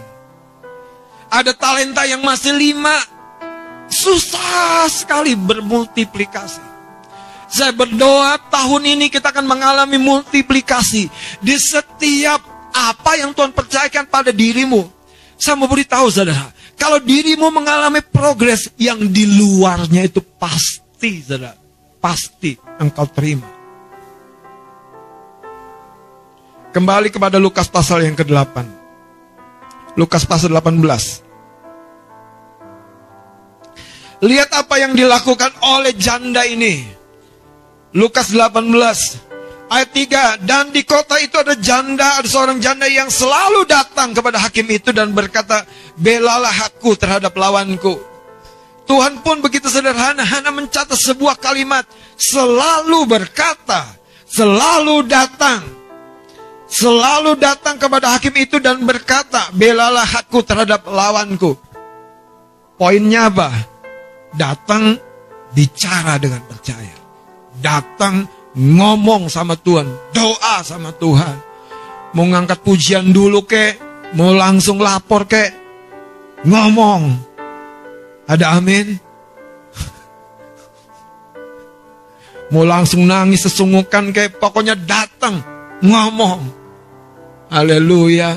Ada 1.26 1.59
talenta 1.59 2.07
yang 2.07 2.22
masih 2.22 2.54
lima. 2.54 2.94
Susah 3.90 4.87
sekali 4.87 5.35
bermultiplikasi. 5.35 6.67
Saya 7.48 7.72
berdoa 7.72 8.37
tahun 8.52 8.96
ini 8.96 9.08
kita 9.08 9.32
akan 9.32 9.48
mengalami 9.48 9.96
multiplikasi. 9.96 11.08
Di 11.40 11.56
setiap 11.56 12.44
apa 12.76 13.16
yang 13.16 13.32
Tuhan 13.32 13.56
percayakan 13.56 14.04
pada 14.04 14.28
dirimu. 14.28 14.84
Saya 15.40 15.56
mau 15.56 15.64
beritahu 15.64 16.12
saudara. 16.12 16.52
Kalau 16.76 17.00
dirimu 17.00 17.48
mengalami 17.48 18.04
progres 18.04 18.68
yang 18.76 19.00
di 19.08 19.24
luarnya 19.24 20.04
itu 20.04 20.20
pasti 20.20 21.24
saudara. 21.24 21.56
Pasti 21.98 22.54
engkau 22.78 23.08
terima. 23.08 23.48
Kembali 26.68 27.08
kepada 27.08 27.40
Lukas 27.40 27.66
pasal 27.66 28.04
yang 28.04 28.14
ke-8. 28.14 28.54
Lukas 29.96 30.28
pasal 30.28 30.52
18. 30.52 31.24
Lihat 34.20 34.50
apa 34.52 34.74
yang 34.76 34.92
dilakukan 34.92 35.54
oleh 35.64 35.96
janda 35.96 36.44
ini. 36.44 36.97
Lukas 37.96 38.33
18 38.35 38.68
ayat 39.68 39.90
3 39.92 40.48
dan 40.48 40.72
di 40.72 40.85
kota 40.85 41.16
itu 41.20 41.37
ada 41.40 41.57
janda 41.57 42.20
ada 42.20 42.29
seorang 42.29 42.61
janda 42.61 42.85
yang 42.88 43.09
selalu 43.09 43.64
datang 43.64 44.12
kepada 44.12 44.40
hakim 44.40 44.68
itu 44.68 44.92
dan 44.92 45.12
berkata 45.12 45.64
belalah 45.96 46.53
aku 46.68 46.96
terhadap 46.96 47.33
lawanku 47.37 48.01
Tuhan 48.88 49.20
pun 49.20 49.44
begitu 49.44 49.68
sederhana 49.68 50.24
hanya 50.24 50.48
mencatat 50.48 50.96
sebuah 50.96 51.37
kalimat 51.40 51.85
selalu 52.16 53.05
berkata 53.05 53.96
selalu 54.29 55.05
datang 55.05 55.79
selalu 56.68 57.40
datang 57.40 57.81
kepada 57.81 58.12
hakim 58.14 58.37
itu 58.37 58.61
dan 58.61 58.85
berkata, 58.85 59.48
belalah 59.57 60.05
hakku 60.05 60.44
terhadap 60.44 60.85
lawanku. 60.85 61.57
Poinnya 62.77 63.33
apa? 63.33 63.51
Datang 64.37 65.01
bicara 65.57 66.20
dengan 66.20 66.44
percaya. 66.46 66.97
Datang 67.59 68.27
ngomong 68.55 69.31
sama 69.31 69.55
Tuhan, 69.59 69.87
doa 70.14 70.62
sama 70.66 70.90
Tuhan. 70.94 71.37
Mau 72.16 72.27
ngangkat 72.27 72.64
pujian 72.64 73.12
dulu 73.12 73.44
ke, 73.44 73.77
mau 74.16 74.33
langsung 74.33 74.81
lapor 74.81 75.29
ke, 75.29 75.53
ngomong. 76.42 77.29
Ada 78.29 78.61
amin? 78.61 78.97
mau 82.53 82.64
langsung 82.64 83.05
nangis 83.05 83.44
sesungguhkan 83.44 84.11
ke, 84.11 84.33
pokoknya 84.33 84.75
datang, 84.75 85.44
ngomong. 85.85 86.59
Haleluya. 87.49 88.37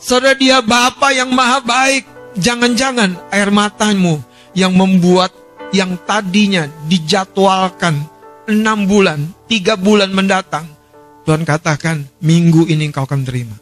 Saudara 0.00 0.32
dia 0.32 0.64
Bapa 0.64 1.12
yang 1.12 1.28
maha 1.28 1.60
baik. 1.60 2.08
Jangan-jangan 2.40 3.18
air 3.34 3.52
matamu 3.52 4.22
yang 4.56 4.72
membuat 4.72 5.34
yang 5.70 5.94
tadinya 6.02 6.66
dijadwalkan 6.90 7.94
enam 8.50 8.86
bulan, 8.90 9.30
tiga 9.46 9.78
bulan 9.78 10.10
mendatang. 10.10 10.66
Tuhan 11.22 11.46
katakan, 11.46 12.02
minggu 12.18 12.66
ini 12.66 12.90
engkau 12.90 13.06
akan 13.06 13.22
terima. 13.22 13.54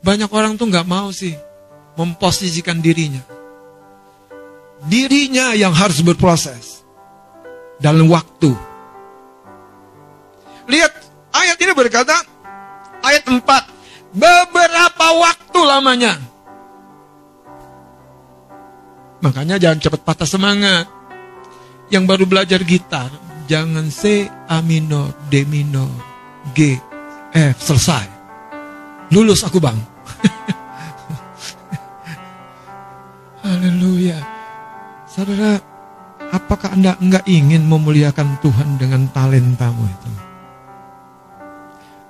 Banyak 0.00 0.32
orang 0.32 0.56
tuh 0.56 0.66
nggak 0.66 0.88
mau 0.88 1.12
sih 1.12 1.36
memposisikan 1.94 2.80
dirinya. 2.80 3.20
Dirinya 4.80 5.52
yang 5.52 5.76
harus 5.76 6.00
berproses 6.00 6.80
dalam 7.76 8.08
waktu. 8.08 8.48
Lihat 10.64 10.92
ayat 11.36 11.58
ini 11.60 11.72
berkata, 11.76 12.16
ayat 13.04 13.28
4, 13.28 13.44
beberapa 14.16 15.06
waktu 15.20 15.60
lamanya. 15.68 16.29
Makanya 19.20 19.60
jangan 19.60 19.80
cepat 19.80 20.00
patah 20.00 20.28
semangat. 20.28 20.88
Yang 21.92 22.04
baru 22.08 22.24
belajar 22.24 22.64
gitar, 22.64 23.12
jangan 23.44 23.92
C, 23.92 24.24
A 24.48 24.64
minor, 24.64 25.12
D 25.28 25.44
minor, 25.44 25.90
G, 26.56 26.80
F, 27.34 27.56
selesai. 27.60 28.06
Lulus 29.10 29.42
aku 29.44 29.58
bang. 29.58 29.74
Haleluya. 33.44 34.22
Saudara, 35.10 35.58
apakah 36.30 36.78
Anda 36.78 36.94
enggak 37.02 37.26
ingin 37.26 37.66
memuliakan 37.66 38.38
Tuhan 38.38 38.78
dengan 38.78 39.10
talentamu 39.10 39.84
itu? 39.84 40.10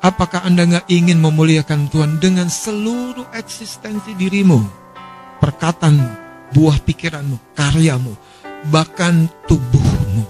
Apakah 0.05 0.45
Anda 0.45 0.69
enggak 0.69 0.87
ingin 0.93 1.19
memuliakan 1.19 1.89
Tuhan 1.89 2.21
dengan 2.21 2.53
seluruh 2.53 3.33
eksistensi 3.33 4.13
dirimu? 4.13 4.61
Perkataanmu, 5.41 6.30
buah 6.55 6.79
pikiranmu, 6.83 7.57
karyamu, 7.57 8.15
bahkan 8.71 9.27
tubuhmu. 9.47 10.27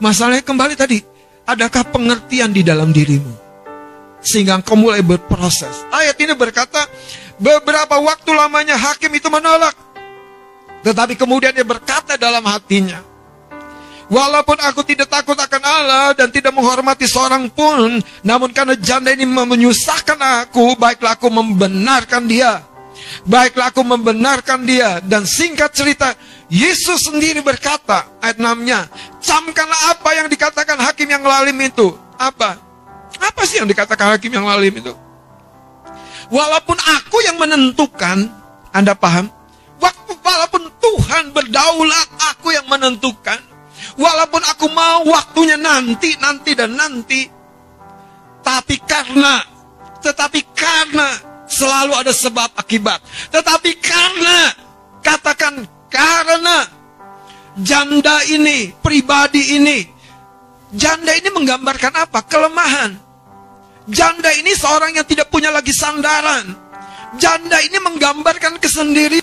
Masalahnya 0.00 0.44
kembali 0.44 0.74
tadi, 0.76 1.00
adakah 1.48 1.88
pengertian 1.88 2.52
di 2.52 2.60
dalam 2.60 2.92
dirimu? 2.92 3.32
Sehingga 4.24 4.56
engkau 4.56 4.76
mulai 4.76 5.04
berproses. 5.04 5.84
Ayat 5.92 6.16
ini 6.20 6.32
berkata, 6.32 6.88
beberapa 7.36 8.00
waktu 8.00 8.30
lamanya 8.32 8.76
hakim 8.76 9.12
itu 9.12 9.28
menolak. 9.28 9.76
Tetapi 10.84 11.16
kemudian 11.16 11.56
dia 11.56 11.64
berkata 11.64 12.20
dalam 12.20 12.44
hatinya, 12.44 13.14
Walaupun 14.04 14.60
aku 14.60 14.84
tidak 14.84 15.08
takut 15.08 15.32
akan 15.32 15.62
Allah 15.64 16.12
dan 16.12 16.28
tidak 16.28 16.52
menghormati 16.52 17.08
seorang 17.08 17.48
pun, 17.48 18.04
namun 18.20 18.52
karena 18.52 18.76
janda 18.76 19.08
ini 19.08 19.24
menyusahkan 19.24 20.44
aku, 20.44 20.76
baiklah 20.76 21.16
aku 21.16 21.32
membenarkan 21.32 22.28
dia. 22.28 22.60
Baiklah 23.24 23.72
aku 23.72 23.82
membenarkan 23.82 24.62
dia. 24.64 24.98
Dan 25.02 25.26
singkat 25.26 25.74
cerita, 25.74 26.14
Yesus 26.52 27.10
sendiri 27.10 27.40
berkata, 27.40 28.06
ayat 28.20 28.38
6-nya, 28.38 28.86
camkanlah 29.18 29.96
apa 29.96 30.10
yang 30.14 30.26
dikatakan 30.30 30.78
hakim 30.80 31.08
yang 31.08 31.24
lalim 31.24 31.56
itu. 31.60 31.94
Apa? 32.14 32.60
Apa 33.18 33.42
sih 33.48 33.58
yang 33.62 33.68
dikatakan 33.68 34.14
hakim 34.14 34.30
yang 34.30 34.46
lalim 34.46 34.74
itu? 34.74 34.92
Walaupun 36.32 36.78
aku 36.78 37.20
yang 37.24 37.36
menentukan, 37.36 38.28
Anda 38.72 38.96
paham? 38.96 39.28
Walaupun 40.24 40.72
Tuhan 40.80 41.36
berdaulat, 41.36 42.08
aku 42.32 42.56
yang 42.56 42.64
menentukan. 42.64 43.36
Walaupun 44.00 44.42
aku 44.48 44.66
mau 44.72 45.04
waktunya 45.04 45.60
nanti, 45.60 46.16
nanti 46.16 46.56
dan 46.56 46.72
nanti. 46.74 47.28
Tapi 48.40 48.76
karena, 48.84 49.44
tetapi 50.00 50.40
karena 50.56 51.33
selalu 51.54 51.94
ada 51.94 52.10
sebab 52.10 52.50
akibat. 52.58 52.98
Tetapi 53.30 53.70
karena, 53.78 54.50
katakan 54.98 55.62
karena 55.86 56.66
janda 57.62 58.18
ini, 58.26 58.74
pribadi 58.82 59.54
ini, 59.54 59.86
janda 60.74 61.14
ini 61.14 61.30
menggambarkan 61.30 61.94
apa? 61.94 62.26
Kelemahan. 62.26 62.98
Janda 63.84 64.32
ini 64.34 64.56
seorang 64.56 64.96
yang 64.96 65.06
tidak 65.06 65.30
punya 65.30 65.52
lagi 65.54 65.70
sandaran. 65.70 66.56
Janda 67.20 67.62
ini 67.62 67.78
menggambarkan 67.78 68.58
kesendirian. 68.58 69.22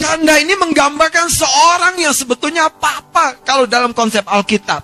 Janda 0.00 0.40
ini 0.40 0.56
menggambarkan 0.56 1.28
seorang 1.28 2.00
yang 2.00 2.16
sebetulnya 2.16 2.72
apa-apa 2.72 3.44
kalau 3.44 3.68
dalam 3.68 3.92
konsep 3.92 4.24
Alkitab. 4.24 4.80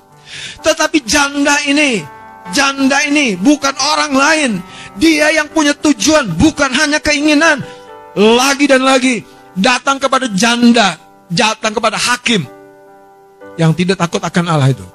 Tetapi 0.60 1.00
janda 1.08 1.56
ini, 1.64 2.04
janda 2.52 3.00
ini 3.08 3.32
bukan 3.40 3.72
orang 3.96 4.12
lain. 4.12 4.52
Dia 4.96 5.28
yang 5.32 5.48
punya 5.52 5.76
tujuan, 5.76 6.32
bukan 6.36 6.70
hanya 6.72 6.98
keinginan. 7.00 7.60
Lagi 8.16 8.64
dan 8.64 8.80
lagi, 8.80 9.20
datang 9.52 10.00
kepada 10.00 10.28
janda, 10.32 10.96
datang 11.28 11.76
kepada 11.76 12.00
hakim. 12.00 12.48
Yang 13.60 13.72
tidak 13.84 14.00
takut 14.00 14.20
akan 14.24 14.44
Allah 14.48 14.72
itu. 14.72 14.86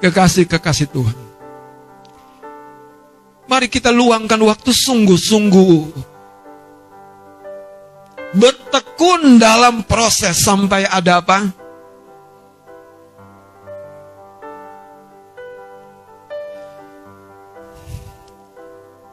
Kekasih-kekasih 0.00 0.88
Tuhan. 0.92 1.16
Mari 3.46 3.70
kita 3.70 3.94
luangkan 3.94 4.42
waktu 4.42 4.74
sungguh-sungguh 4.74 6.04
bertekun 8.36 9.38
dalam 9.38 9.86
proses 9.86 10.42
sampai 10.42 10.84
ada 10.84 11.22
apa? 11.24 11.46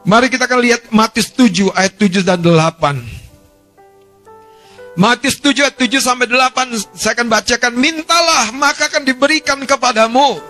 Mari 0.03 0.27
kita 0.27 0.47
akan 0.47 0.59
lihat 0.59 0.91
Matius 0.91 1.31
7 1.31 1.71
ayat 1.71 1.95
7 1.95 2.27
dan 2.27 2.43
8. 2.43 4.99
Matius 4.99 5.39
7 5.39 5.63
ayat 5.63 5.79
7 5.79 6.03
sampai 6.03 6.27
8 6.27 6.75
saya 6.93 7.17
akan 7.17 7.27
bacakan 7.31 7.73
mintalah 7.73 8.51
maka 8.51 8.91
akan 8.91 9.07
diberikan 9.07 9.63
kepadamu. 9.63 10.43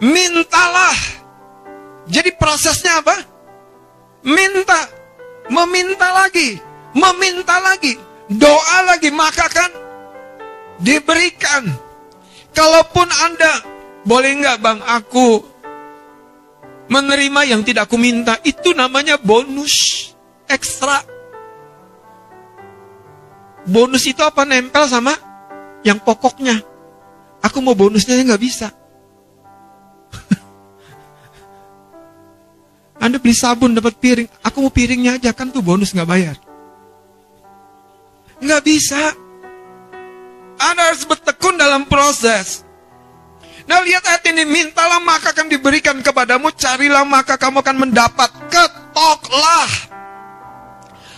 Mintalah. 0.00 0.96
Jadi 2.08 2.32
prosesnya 2.36 3.00
apa? 3.00 3.16
Minta, 4.24 4.88
meminta 5.48 6.12
lagi 6.12 6.60
meminta 6.94 7.58
lagi, 7.60 7.98
doa 8.30 8.78
lagi, 8.86 9.10
maka 9.10 9.50
kan 9.50 9.70
diberikan. 10.80 11.68
Kalaupun 12.54 13.10
Anda, 13.10 13.52
boleh 14.06 14.38
nggak 14.38 14.58
bang, 14.62 14.78
aku 14.86 15.42
menerima 16.88 17.40
yang 17.48 17.64
tidak 17.64 17.88
aku 17.88 17.96
minta, 17.96 18.36
itu 18.44 18.76
namanya 18.76 19.16
bonus 19.20 20.12
ekstra. 20.48 21.04
Bonus 23.64 24.04
itu 24.04 24.20
apa 24.20 24.44
nempel 24.44 24.84
sama 24.84 25.16
yang 25.84 26.00
pokoknya. 26.00 26.60
Aku 27.44 27.60
mau 27.60 27.76
bonusnya 27.76 28.16
nggak 28.20 28.40
bisa. 28.40 28.72
Anda 33.04 33.20
beli 33.20 33.36
sabun 33.36 33.76
dapat 33.76 34.00
piring, 34.00 34.28
aku 34.44 34.60
mau 34.64 34.72
piringnya 34.72 35.20
aja 35.20 35.32
kan 35.36 35.52
tuh 35.52 35.62
bonus 35.64 35.92
nggak 35.92 36.08
bayar. 36.08 36.36
Nggak 38.40 38.64
bisa. 38.64 39.12
Anda 40.60 40.82
harus 40.92 41.04
bertekun 41.08 41.56
dalam 41.56 41.88
proses. 41.88 42.64
Nah 43.64 43.80
lihat 43.80 44.04
ayat 44.04 44.24
ini, 44.28 44.44
mintalah 44.44 45.00
maka 45.00 45.32
akan 45.32 45.48
diberikan 45.48 45.96
kepadamu, 46.04 46.52
carilah 46.52 47.04
maka 47.08 47.40
kamu 47.40 47.64
akan 47.64 47.76
mendapat, 47.88 48.28
ketoklah 48.52 49.93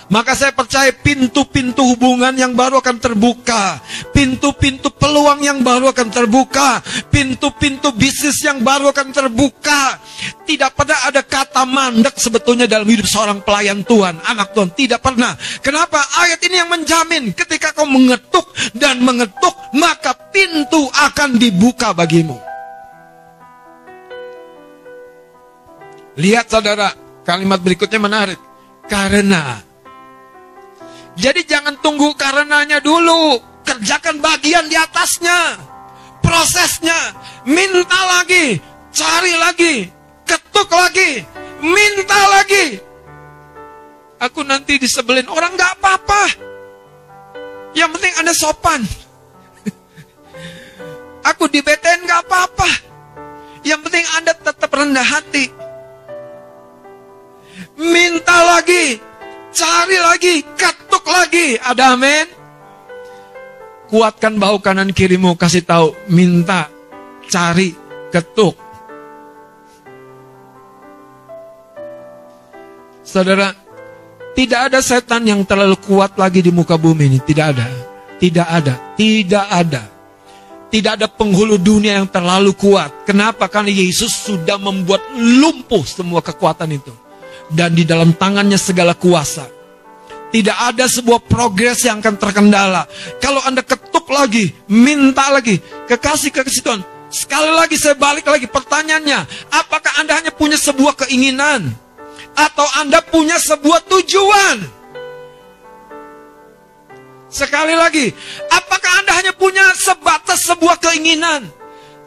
maka 0.06 0.38
saya 0.38 0.54
percaya 0.54 0.94
pintu-pintu 0.94 1.82
hubungan 1.82 2.30
yang 2.38 2.54
baru 2.54 2.78
akan 2.78 2.96
terbuka. 3.02 3.82
Pintu-pintu 4.14 4.94
peluang 4.94 5.42
yang 5.42 5.66
baru 5.66 5.90
akan 5.90 6.08
terbuka. 6.14 6.78
Pintu-pintu 7.10 7.90
bisnis 7.90 8.38
yang 8.46 8.62
baru 8.62 8.94
akan 8.94 9.10
terbuka. 9.10 9.98
Tidak 10.46 10.70
pernah 10.78 11.10
ada 11.10 11.26
kata 11.26 11.66
mandek 11.66 12.14
sebetulnya 12.22 12.70
dalam 12.70 12.86
hidup 12.86 13.02
seorang 13.10 13.42
pelayan 13.42 13.82
Tuhan, 13.82 14.22
anak 14.22 14.54
Tuhan. 14.54 14.70
Tidak 14.70 15.02
pernah. 15.02 15.34
Kenapa? 15.58 15.98
Ayat 16.22 16.38
ini 16.46 16.54
yang 16.54 16.70
menjamin 16.70 17.34
ketika 17.34 17.74
kau 17.74 17.90
mengetuk 17.90 18.46
dan 18.78 19.02
mengetuk, 19.02 19.54
maka 19.74 20.14
pintu 20.30 20.86
akan 20.86 21.34
dibuka 21.34 21.90
bagimu. 21.90 22.38
Lihat 26.14 26.46
saudara, 26.46 26.94
kalimat 27.26 27.58
berikutnya 27.58 27.98
menarik. 27.98 28.38
Karena 28.86 29.65
jadi 31.16 31.40
jangan 31.48 31.80
tunggu 31.80 32.12
karenanya 32.12 32.78
dulu. 32.84 33.40
Kerjakan 33.64 34.20
bagian 34.20 34.68
di 34.68 34.76
atasnya. 34.76 35.56
Prosesnya. 36.20 37.16
Minta 37.48 38.20
lagi. 38.20 38.60
Cari 38.92 39.34
lagi. 39.40 39.74
Ketuk 40.28 40.68
lagi. 40.68 41.24
Minta 41.64 42.20
lagi. 42.36 42.76
Aku 44.20 44.44
nanti 44.44 44.76
disebelin 44.76 45.28
orang 45.28 45.56
gak 45.56 45.80
apa-apa. 45.80 46.22
Yang 47.72 47.90
penting 47.96 48.14
Anda 48.20 48.32
sopan. 48.36 48.80
Aku 51.32 51.48
dibetain 51.48 52.04
gak 52.04 52.28
apa-apa. 52.28 52.70
Yang 53.64 53.80
penting 53.88 54.06
Anda 54.20 54.32
tetap 54.36 54.72
rendah 54.72 55.04
hati. 55.04 55.52
Minta 57.76 58.56
lagi, 58.56 58.96
cari 59.56 59.96
lagi, 59.96 60.34
ketuk 60.54 61.04
lagi. 61.08 61.56
Ada 61.56 61.96
amin? 61.96 62.26
Kuatkan 63.88 64.36
bahu 64.36 64.60
kanan 64.60 64.92
kirimu, 64.92 65.38
kasih 65.40 65.64
tahu, 65.64 65.96
minta, 66.12 66.68
cari, 67.32 67.72
ketuk. 68.12 68.58
Saudara, 73.06 73.54
tidak 74.34 74.68
ada 74.68 74.82
setan 74.82 75.24
yang 75.24 75.40
terlalu 75.46 75.78
kuat 75.80 76.18
lagi 76.18 76.44
di 76.44 76.52
muka 76.52 76.76
bumi 76.76 77.08
ini, 77.08 77.18
tidak 77.24 77.56
ada. 77.56 77.66
Tidak 78.16 78.48
ada, 78.48 78.74
tidak 78.98 79.46
ada. 79.48 79.82
Tidak 80.66 80.92
ada 80.98 81.06
penghulu 81.06 81.62
dunia 81.62 82.02
yang 82.02 82.10
terlalu 82.10 82.52
kuat. 82.58 83.06
Kenapa? 83.06 83.46
Karena 83.46 83.70
Yesus 83.70 84.12
sudah 84.26 84.58
membuat 84.58 85.00
lumpuh 85.14 85.86
semua 85.86 86.18
kekuatan 86.18 86.74
itu. 86.74 87.05
Dan 87.50 87.78
di 87.78 87.86
dalam 87.86 88.14
tangannya 88.14 88.58
segala 88.58 88.98
kuasa. 88.98 89.46
Tidak 90.26 90.58
ada 90.58 90.90
sebuah 90.90 91.22
progres 91.30 91.86
yang 91.86 92.02
akan 92.02 92.18
terkendala. 92.18 92.84
Kalau 93.22 93.38
Anda 93.46 93.62
ketuk 93.62 94.10
lagi, 94.10 94.50
minta 94.66 95.30
lagi, 95.30 95.62
kekasih 95.86 96.34
kekasih 96.34 96.62
Tuhan. 96.66 96.82
Sekali 97.06 97.54
lagi 97.54 97.78
saya 97.78 97.94
balik 97.94 98.26
lagi 98.26 98.50
pertanyaannya, 98.50 99.48
apakah 99.54 100.02
Anda 100.02 100.18
hanya 100.18 100.34
punya 100.34 100.58
sebuah 100.58 101.06
keinginan 101.06 101.70
atau 102.34 102.66
Anda 102.82 102.98
punya 103.06 103.38
sebuah 103.38 103.86
tujuan? 103.86 104.56
Sekali 107.30 107.78
lagi, 107.78 108.10
apakah 108.50 108.92
Anda 109.02 109.12
hanya 109.22 109.32
punya 109.38 109.62
sebatas 109.78 110.42
sebuah 110.50 110.82
keinginan 110.82 111.46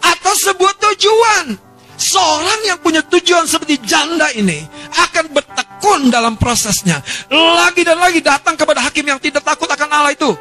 atau 0.03 0.33
sebuah 0.35 0.73
tujuan? 0.75 1.68
Seorang 1.99 2.63
yang 2.63 2.79
punya 2.79 3.03
tujuan 3.03 3.43
seperti 3.43 3.75
janda 3.83 4.31
ini 4.31 4.63
akan 4.95 5.35
bertekun 5.35 6.07
dalam 6.07 6.39
prosesnya. 6.39 7.03
Lagi 7.27 7.83
dan 7.83 7.99
lagi 7.99 8.23
datang 8.23 8.55
kepada 8.55 8.79
hakim 8.87 9.03
yang 9.03 9.19
tidak 9.19 9.43
takut 9.43 9.67
akan 9.67 9.91
Allah 9.91 10.15
itu. 10.15 10.31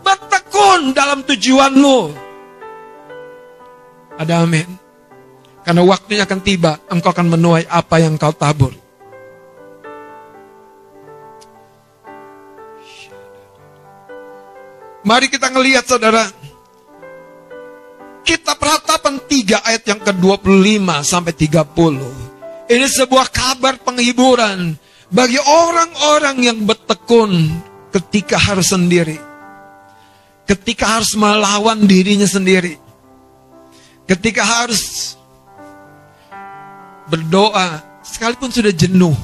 Bertekun 0.00 0.96
dalam 0.96 1.20
tujuanmu. 1.20 1.98
Ada 4.16 4.40
amin. 4.40 4.80
Karena 5.64 5.84
waktunya 5.84 6.24
akan 6.24 6.40
tiba, 6.40 6.80
engkau 6.88 7.12
akan 7.12 7.36
menuai 7.36 7.68
apa 7.68 8.00
yang 8.00 8.16
kau 8.16 8.32
tabur. 8.32 8.72
Mari 15.04 15.28
kita 15.28 15.52
ngelihat 15.52 15.84
saudara. 15.84 16.43
Kita 18.24 18.56
perhatapan 18.56 19.20
tiga 19.28 19.60
ayat 19.60 19.84
yang 19.84 20.00
ke-25 20.00 20.88
sampai 21.04 21.32
30. 21.36 22.72
Ini 22.72 22.86
sebuah 22.88 23.28
kabar 23.28 23.76
penghiburan 23.84 24.80
bagi 25.12 25.36
orang-orang 25.36 26.36
yang 26.40 26.58
bertekun 26.64 27.52
ketika 27.92 28.40
harus 28.40 28.72
sendiri. 28.72 29.20
Ketika 30.48 30.96
harus 30.96 31.12
melawan 31.12 31.84
dirinya 31.84 32.24
sendiri. 32.24 32.80
Ketika 34.08 34.40
harus 34.40 35.12
berdoa 37.12 37.84
sekalipun 38.00 38.48
sudah 38.48 38.72
jenuh. 38.72 39.16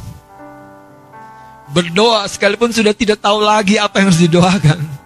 Berdoa 1.72 2.28
sekalipun 2.28 2.68
sudah 2.68 2.92
tidak 2.92 3.24
tahu 3.24 3.40
lagi 3.40 3.80
apa 3.80 4.04
yang 4.04 4.12
harus 4.12 4.20
didoakan 4.20 4.99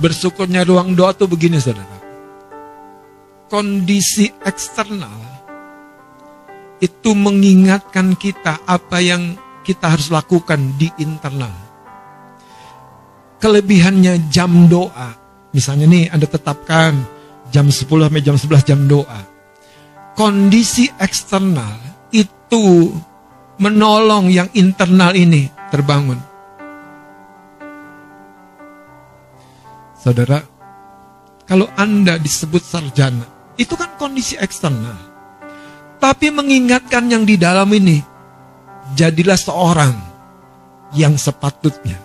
Bersyukurnya 0.00 0.64
ruang 0.64 0.96
doa 0.96 1.12
tuh 1.12 1.28
begini 1.28 1.60
saudara. 1.60 2.00
Kondisi 3.52 4.32
eksternal 4.40 5.12
itu 6.80 7.12
mengingatkan 7.12 8.16
kita 8.16 8.64
apa 8.64 9.04
yang 9.04 9.36
kita 9.60 9.92
harus 9.92 10.08
lakukan 10.08 10.80
di 10.80 10.88
internal. 10.96 11.52
Kelebihannya 13.36 14.32
jam 14.32 14.68
doa. 14.68 15.12
Misalnya 15.52 15.86
nih 15.88 16.08
Anda 16.08 16.24
tetapkan 16.24 16.96
jam 17.52 17.68
10 17.68 17.84
sampai 17.84 18.22
jam 18.24 18.36
11 18.40 18.64
jam 18.64 18.80
doa. 18.88 19.20
Kondisi 20.16 20.88
eksternal 20.96 21.76
itu 22.12 22.92
menolong 23.60 24.32
yang 24.32 24.48
internal 24.56 25.12
ini 25.12 25.48
terbangun. 25.68 26.29
Saudara, 30.00 30.40
kalau 31.44 31.68
Anda 31.76 32.16
disebut 32.16 32.64
sarjana, 32.64 33.28
itu 33.60 33.76
kan 33.76 33.92
kondisi 34.00 34.32
eksternal. 34.40 34.96
Tapi 36.00 36.32
mengingatkan 36.32 37.04
yang 37.12 37.28
di 37.28 37.36
dalam 37.36 37.68
ini, 37.76 38.00
jadilah 38.96 39.36
seorang 39.36 39.92
yang 40.96 41.20
sepatutnya. 41.20 42.00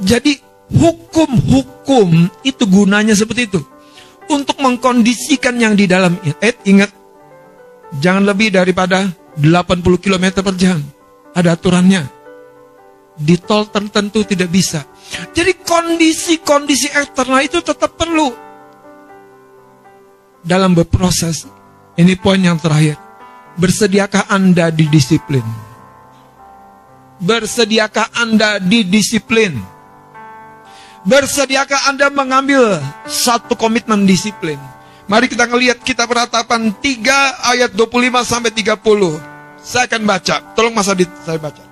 Jadi 0.00 0.40
hukum-hukum 0.72 2.32
itu 2.40 2.64
gunanya 2.64 3.12
seperti 3.12 3.50
itu. 3.50 3.60
Untuk 4.28 4.60
mengkondisikan 4.60 5.56
yang 5.60 5.76
di 5.76 5.84
dalam. 5.84 6.16
Eh, 6.40 6.56
ingat, 6.68 6.92
jangan 8.00 8.24
lebih 8.24 8.52
daripada 8.52 9.08
80 9.36 10.00
km 10.00 10.40
per 10.40 10.54
jam. 10.56 10.80
Ada 11.36 11.56
aturannya. 11.56 12.08
Di 13.18 13.36
tol 13.40 13.68
tertentu 13.68 14.22
tidak 14.24 14.48
bisa. 14.52 14.84
Jadi 15.08 15.52
kondisi-kondisi 15.64 16.92
eksternal 16.92 17.40
itu 17.44 17.64
tetap 17.64 17.96
perlu 17.96 18.32
dalam 20.44 20.72
berproses. 20.72 21.48
Ini 21.98 22.14
poin 22.16 22.38
yang 22.38 22.60
terakhir. 22.60 22.94
Bersediakah 23.58 24.30
Anda 24.30 24.70
didisiplin? 24.70 25.42
Bersediakah 27.18 28.14
Anda 28.14 28.62
didisiplin? 28.62 29.58
Bersediakah 31.02 31.90
Anda 31.90 32.06
mengambil 32.10 32.78
satu 33.10 33.58
komitmen 33.58 34.06
disiplin? 34.06 34.60
Mari 35.10 35.26
kita 35.26 35.48
ngelihat 35.48 35.82
kita 35.82 36.06
peratapan 36.06 36.70
3 36.70 37.50
ayat 37.50 37.70
25 37.74 38.22
sampai 38.22 38.52
30. 38.54 38.78
Saya 39.58 39.84
akan 39.90 40.02
baca. 40.04 40.36
Tolong 40.54 40.74
Mas 40.76 40.86
Adit 40.86 41.10
saya 41.26 41.40
baca. 41.40 41.67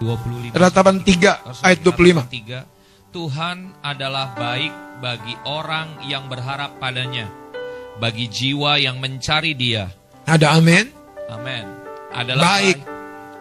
25 0.00 0.52
Ratapan 0.52 0.96
3 1.00 1.64
ayat 1.64 1.80
25. 1.80 2.28
3, 2.28 3.14
Tuhan 3.16 3.80
adalah 3.80 4.36
baik 4.36 5.00
bagi 5.00 5.34
orang 5.48 6.04
yang 6.04 6.28
berharap 6.28 6.76
padanya, 6.76 7.28
bagi 7.96 8.28
jiwa 8.28 8.76
yang 8.76 9.00
mencari 9.00 9.56
Dia. 9.56 9.88
Ada 10.28 10.60
amin? 10.60 10.84
Amin. 11.32 11.64
Adalah 12.12 12.44
baik. 12.60 12.78
baik. 12.80 12.94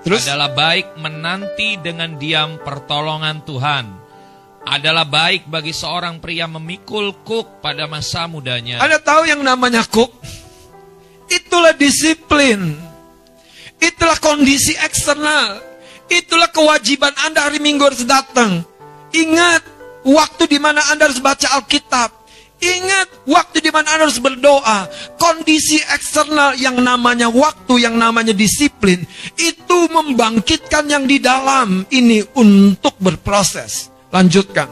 Terus 0.06 0.22
adalah 0.30 0.54
baik 0.54 0.88
menanti 1.02 1.82
dengan 1.82 2.16
diam 2.16 2.62
pertolongan 2.62 3.42
Tuhan. 3.42 3.86
Adalah 4.66 5.06
baik 5.06 5.50
bagi 5.50 5.74
seorang 5.74 6.22
pria 6.22 6.50
memikul 6.50 7.22
kuk 7.26 7.62
pada 7.62 7.86
masa 7.86 8.26
mudanya. 8.26 8.82
Anda 8.82 8.98
tahu 9.02 9.30
yang 9.30 9.42
namanya 9.42 9.86
kuk? 9.86 10.10
Itulah 11.30 11.74
disiplin. 11.74 12.78
Itulah 13.82 14.18
kondisi 14.22 14.78
eksternal 14.78 15.75
Itulah 16.10 16.50
kewajiban 16.54 17.14
Anda 17.26 17.50
hari 17.50 17.58
Minggu 17.58 17.82
harus 17.82 18.06
datang. 18.06 18.62
Ingat 19.10 19.62
waktu 20.06 20.46
di 20.46 20.60
mana 20.62 20.82
Anda 20.94 21.10
harus 21.10 21.18
baca 21.18 21.58
Alkitab. 21.58 22.14
Ingat 22.62 23.28
waktu 23.28 23.60
di 23.60 23.70
mana 23.74 23.98
Anda 23.98 24.08
harus 24.08 24.22
berdoa. 24.22 24.88
Kondisi 25.20 25.82
eksternal 25.82 26.56
yang 26.56 26.80
namanya 26.80 27.28
waktu, 27.28 27.84
yang 27.84 27.98
namanya 27.98 28.32
disiplin. 28.32 29.04
Itu 29.36 29.90
membangkitkan 29.92 30.88
yang 30.88 31.04
di 31.10 31.18
dalam 31.20 31.84
ini 31.90 32.24
untuk 32.38 32.96
berproses. 33.02 33.90
Lanjutkan. 34.14 34.72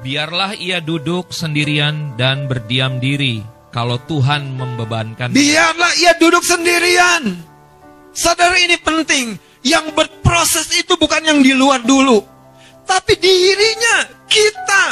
Biarlah 0.00 0.56
ia 0.56 0.80
duduk 0.80 1.28
sendirian 1.28 2.16
dan 2.16 2.48
berdiam 2.48 2.96
diri 2.96 3.44
kalau 3.68 4.00
Tuhan 4.08 4.56
membebankan. 4.56 5.36
Biarlah 5.36 5.92
ia 6.00 6.16
duduk 6.16 6.40
sendirian. 6.40 7.36
Saudara 8.16 8.56
ini 8.56 8.80
penting. 8.80 9.49
Yang 9.60 9.92
berproses 9.92 10.72
itu 10.72 10.96
bukan 10.96 11.20
yang 11.20 11.40
di 11.44 11.52
luar 11.52 11.84
dulu. 11.84 12.24
Tapi 12.88 13.12
dirinya, 13.20 14.08
kita. 14.24 14.84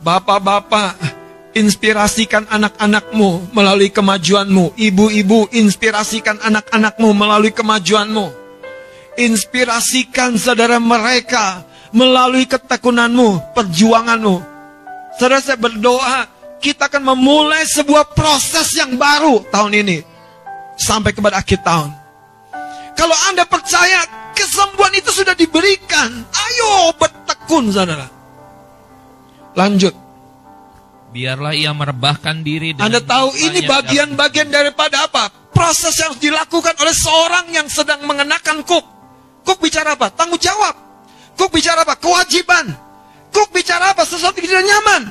Bapak-bapak, 0.00 0.96
inspirasikan 1.52 2.48
anak-anakmu 2.48 3.52
melalui 3.52 3.92
kemajuanmu. 3.92 4.74
Ibu-ibu, 4.80 5.52
inspirasikan 5.52 6.40
anak-anakmu 6.40 7.08
melalui 7.12 7.52
kemajuanmu. 7.52 8.26
Inspirasikan 9.20 10.40
saudara 10.40 10.80
mereka 10.80 11.62
melalui 11.92 12.48
ketekunanmu, 12.48 13.52
perjuanganmu. 13.52 14.36
Saudara 15.20 15.44
saya 15.44 15.60
berdoa, 15.60 16.24
kita 16.64 16.88
akan 16.88 17.12
memulai 17.12 17.68
sebuah 17.68 18.16
proses 18.16 18.72
yang 18.72 18.96
baru 18.96 19.44
tahun 19.52 19.74
ini. 19.84 19.98
sampai 20.80 21.12
kepada 21.12 21.36
akhir 21.44 21.60
tahun. 21.60 21.99
Kalau 23.00 23.16
Anda 23.32 23.48
percaya 23.48 24.04
kesembuhan 24.36 24.92
itu 24.92 25.08
sudah 25.08 25.32
diberikan, 25.32 26.20
ayo 26.20 26.92
bertekun 27.00 27.72
saudara. 27.72 28.04
Lanjut. 29.56 29.96
Biarlah 31.08 31.56
ia 31.56 31.72
merebahkan 31.72 32.44
diri 32.44 32.76
dengan 32.76 32.92
Anda 32.92 33.00
tahu 33.00 33.32
ini 33.40 33.64
bagian-bagian 33.64 34.52
daripada 34.52 35.08
apa? 35.08 35.32
Proses 35.48 35.96
yang 35.96 36.12
dilakukan 36.20 36.76
oleh 36.76 36.92
seorang 36.92 37.48
yang 37.50 37.66
sedang 37.72 38.04
mengenakan 38.04 38.62
kuk. 38.68 38.84
Kuk 39.48 39.58
bicara 39.64 39.96
apa? 39.96 40.12
Tanggung 40.12 40.38
jawab. 40.38 40.76
Kuk 41.40 41.50
bicara 41.50 41.82
apa? 41.88 41.96
Kewajiban. 41.96 42.68
Kuk 43.32 43.48
bicara 43.48 43.96
apa? 43.96 44.04
Sesuatu 44.04 44.38
yang 44.38 44.46
tidak 44.46 44.64
nyaman. 44.68 45.02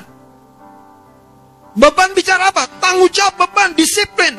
Beban 1.74 2.14
bicara 2.14 2.54
apa? 2.54 2.70
Tanggung 2.78 3.10
jawab 3.10 3.34
beban, 3.34 3.74
disiplin. 3.74 4.38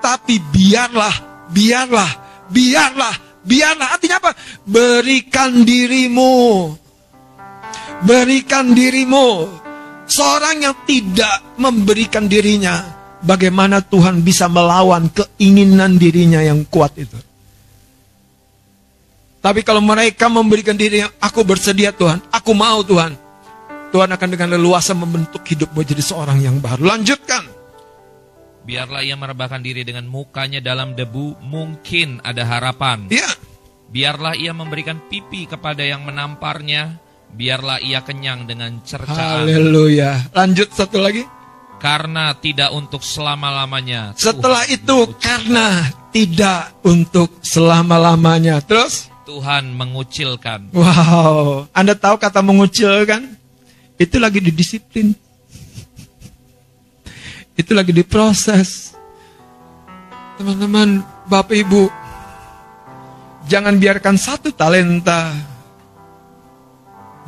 Tapi 0.00 0.38
biarlah, 0.38 1.14
biarlah, 1.52 2.23
biarlah, 2.54 3.42
biarlah. 3.42 3.98
Artinya 3.98 4.22
apa? 4.22 4.32
Berikan 4.62 5.66
dirimu. 5.66 6.70
Berikan 8.06 8.70
dirimu. 8.70 9.50
Seorang 10.06 10.62
yang 10.62 10.76
tidak 10.86 11.58
memberikan 11.58 12.30
dirinya, 12.30 12.78
bagaimana 13.24 13.82
Tuhan 13.82 14.22
bisa 14.22 14.46
melawan 14.46 15.10
keinginan 15.10 15.98
dirinya 15.98 16.38
yang 16.44 16.62
kuat 16.70 16.94
itu? 16.94 17.18
Tapi 19.44 19.60
kalau 19.60 19.84
mereka 19.84 20.32
memberikan 20.32 20.72
diri, 20.72 21.04
aku 21.04 21.44
bersedia 21.44 21.92
Tuhan, 21.92 22.20
aku 22.32 22.52
mau 22.56 22.80
Tuhan. 22.80 23.12
Tuhan 23.92 24.10
akan 24.10 24.28
dengan 24.32 24.56
leluasa 24.56 24.96
membentuk 24.96 25.44
hidupmu 25.44 25.84
jadi 25.84 26.00
seorang 26.00 26.40
yang 26.40 26.58
baru. 26.58 26.96
Lanjutkan. 26.96 27.53
Biarlah 28.64 29.04
ia 29.04 29.12
merebahkan 29.12 29.60
diri 29.60 29.84
dengan 29.84 30.08
mukanya 30.08 30.58
dalam 30.64 30.96
debu, 30.96 31.36
mungkin 31.44 32.24
ada 32.24 32.48
harapan. 32.48 33.06
Ya, 33.12 33.28
Biarlah 33.94 34.34
ia 34.34 34.50
memberikan 34.50 34.98
pipi 35.06 35.46
kepada 35.46 35.86
yang 35.86 36.02
menamparnya, 36.02 36.98
biarlah 37.30 37.78
ia 37.78 38.02
kenyang 38.02 38.42
dengan 38.42 38.82
cercaan. 38.82 39.46
haleluya. 39.46 40.34
Lanjut 40.34 40.74
satu 40.74 40.98
lagi. 40.98 41.22
Karena 41.78 42.34
tidak 42.34 42.74
untuk 42.74 43.04
selama-lamanya. 43.06 44.16
Setelah 44.18 44.66
Tuhan 44.66 44.74
itu 44.80 44.96
mengucil- 44.98 45.20
karena 45.22 45.66
tidak 46.10 46.60
untuk 46.82 47.28
selama-lamanya. 47.44 48.58
Terus, 48.66 49.12
Tuhan 49.28 49.70
mengucilkan. 49.76 50.74
wow, 50.74 51.68
Anda 51.70 51.94
tahu 51.94 52.18
kata 52.18 52.42
mengucilkan? 52.42 53.36
Itu 53.94 54.18
lagi 54.18 54.42
didisiplin. 54.42 55.14
Itu 57.54 57.70
lagi 57.70 57.94
diproses. 57.94 58.98
Teman-teman, 60.34 61.06
Bapak 61.30 61.54
Ibu, 61.54 61.86
jangan 63.46 63.78
biarkan 63.78 64.18
satu 64.18 64.50
talenta, 64.50 65.30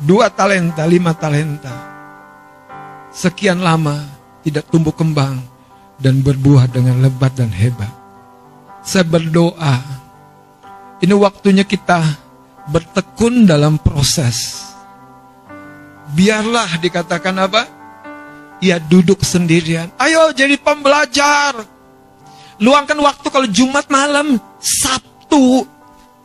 dua 0.03 0.27
talenta, 0.27 0.83
lima 0.83 1.15
talenta, 1.15 1.71
sekian 3.15 3.63
lama 3.63 4.03
tidak 4.43 4.67
tumbuh 4.67 4.91
kembang 4.91 5.39
dan 5.95 6.19
berbuah 6.19 6.67
dengan 6.67 6.99
lebat 6.99 7.31
dan 7.39 7.47
hebat. 7.47 7.89
Saya 8.83 9.07
berdoa, 9.07 9.79
ini 10.99 11.15
waktunya 11.15 11.63
kita 11.63 12.03
bertekun 12.67 13.47
dalam 13.47 13.79
proses. 13.79 14.67
Biarlah 16.11 16.75
dikatakan 16.83 17.35
apa? 17.39 17.76
Ya 18.57 18.81
duduk 18.81 19.21
sendirian. 19.21 19.93
Ayo 20.01 20.33
jadi 20.33 20.57
pembelajar. 20.57 21.53
Luangkan 22.57 22.97
waktu 22.97 23.27
kalau 23.29 23.45
Jumat 23.45 23.85
malam, 23.93 24.41
Sabtu 24.57 25.61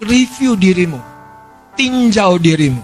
review 0.01 0.57
dirimu. 0.57 0.97
Tinjau 1.77 2.41
dirimu. 2.41 2.81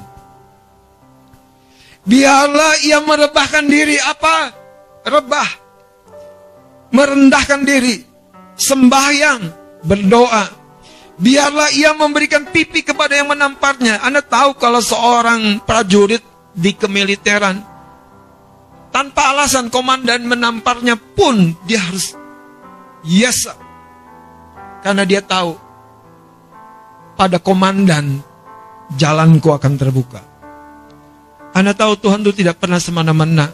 Biarlah 2.08 2.80
ia 2.84 3.00
merebahkan 3.04 3.64
diri 3.68 4.00
apa? 4.00 4.52
Rebah. 5.04 5.50
Merendahkan 6.92 7.64
diri. 7.64 8.00
Sembahyang. 8.56 9.40
Berdoa. 9.84 10.44
Biarlah 11.18 11.68
ia 11.74 11.92
memberikan 11.92 12.48
pipi 12.48 12.80
kepada 12.80 13.12
yang 13.16 13.28
menamparnya. 13.28 14.00
Anda 14.00 14.24
tahu 14.24 14.56
kalau 14.56 14.80
seorang 14.80 15.60
prajurit 15.64 16.24
di 16.56 16.72
kemiliteran. 16.72 17.77
Tanpa 18.88 19.36
alasan 19.36 19.68
komandan 19.68 20.24
menamparnya 20.24 20.96
pun 20.96 21.54
dia 21.68 21.78
harus 21.78 22.16
yes. 23.04 23.46
Karena 24.80 25.04
dia 25.04 25.20
tahu 25.20 25.58
pada 27.18 27.42
komandan 27.42 28.22
jalanku 28.94 29.50
akan 29.50 29.74
terbuka. 29.74 30.22
Anda 31.52 31.74
tahu 31.74 31.98
Tuhan 31.98 32.22
itu 32.22 32.44
tidak 32.44 32.62
pernah 32.62 32.78
semena-mena. 32.78 33.50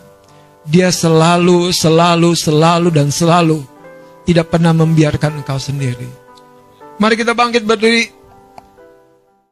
Dia 0.64 0.88
selalu, 0.88 1.72
selalu, 1.72 2.32
selalu, 2.36 2.88
dan 2.92 3.08
selalu 3.08 3.64
tidak 4.24 4.52
pernah 4.52 4.72
membiarkan 4.72 5.44
engkau 5.44 5.60
sendiri. 5.60 6.08
Mari 6.96 7.14
kita 7.16 7.36
bangkit 7.36 7.64
berdiri. 7.68 8.23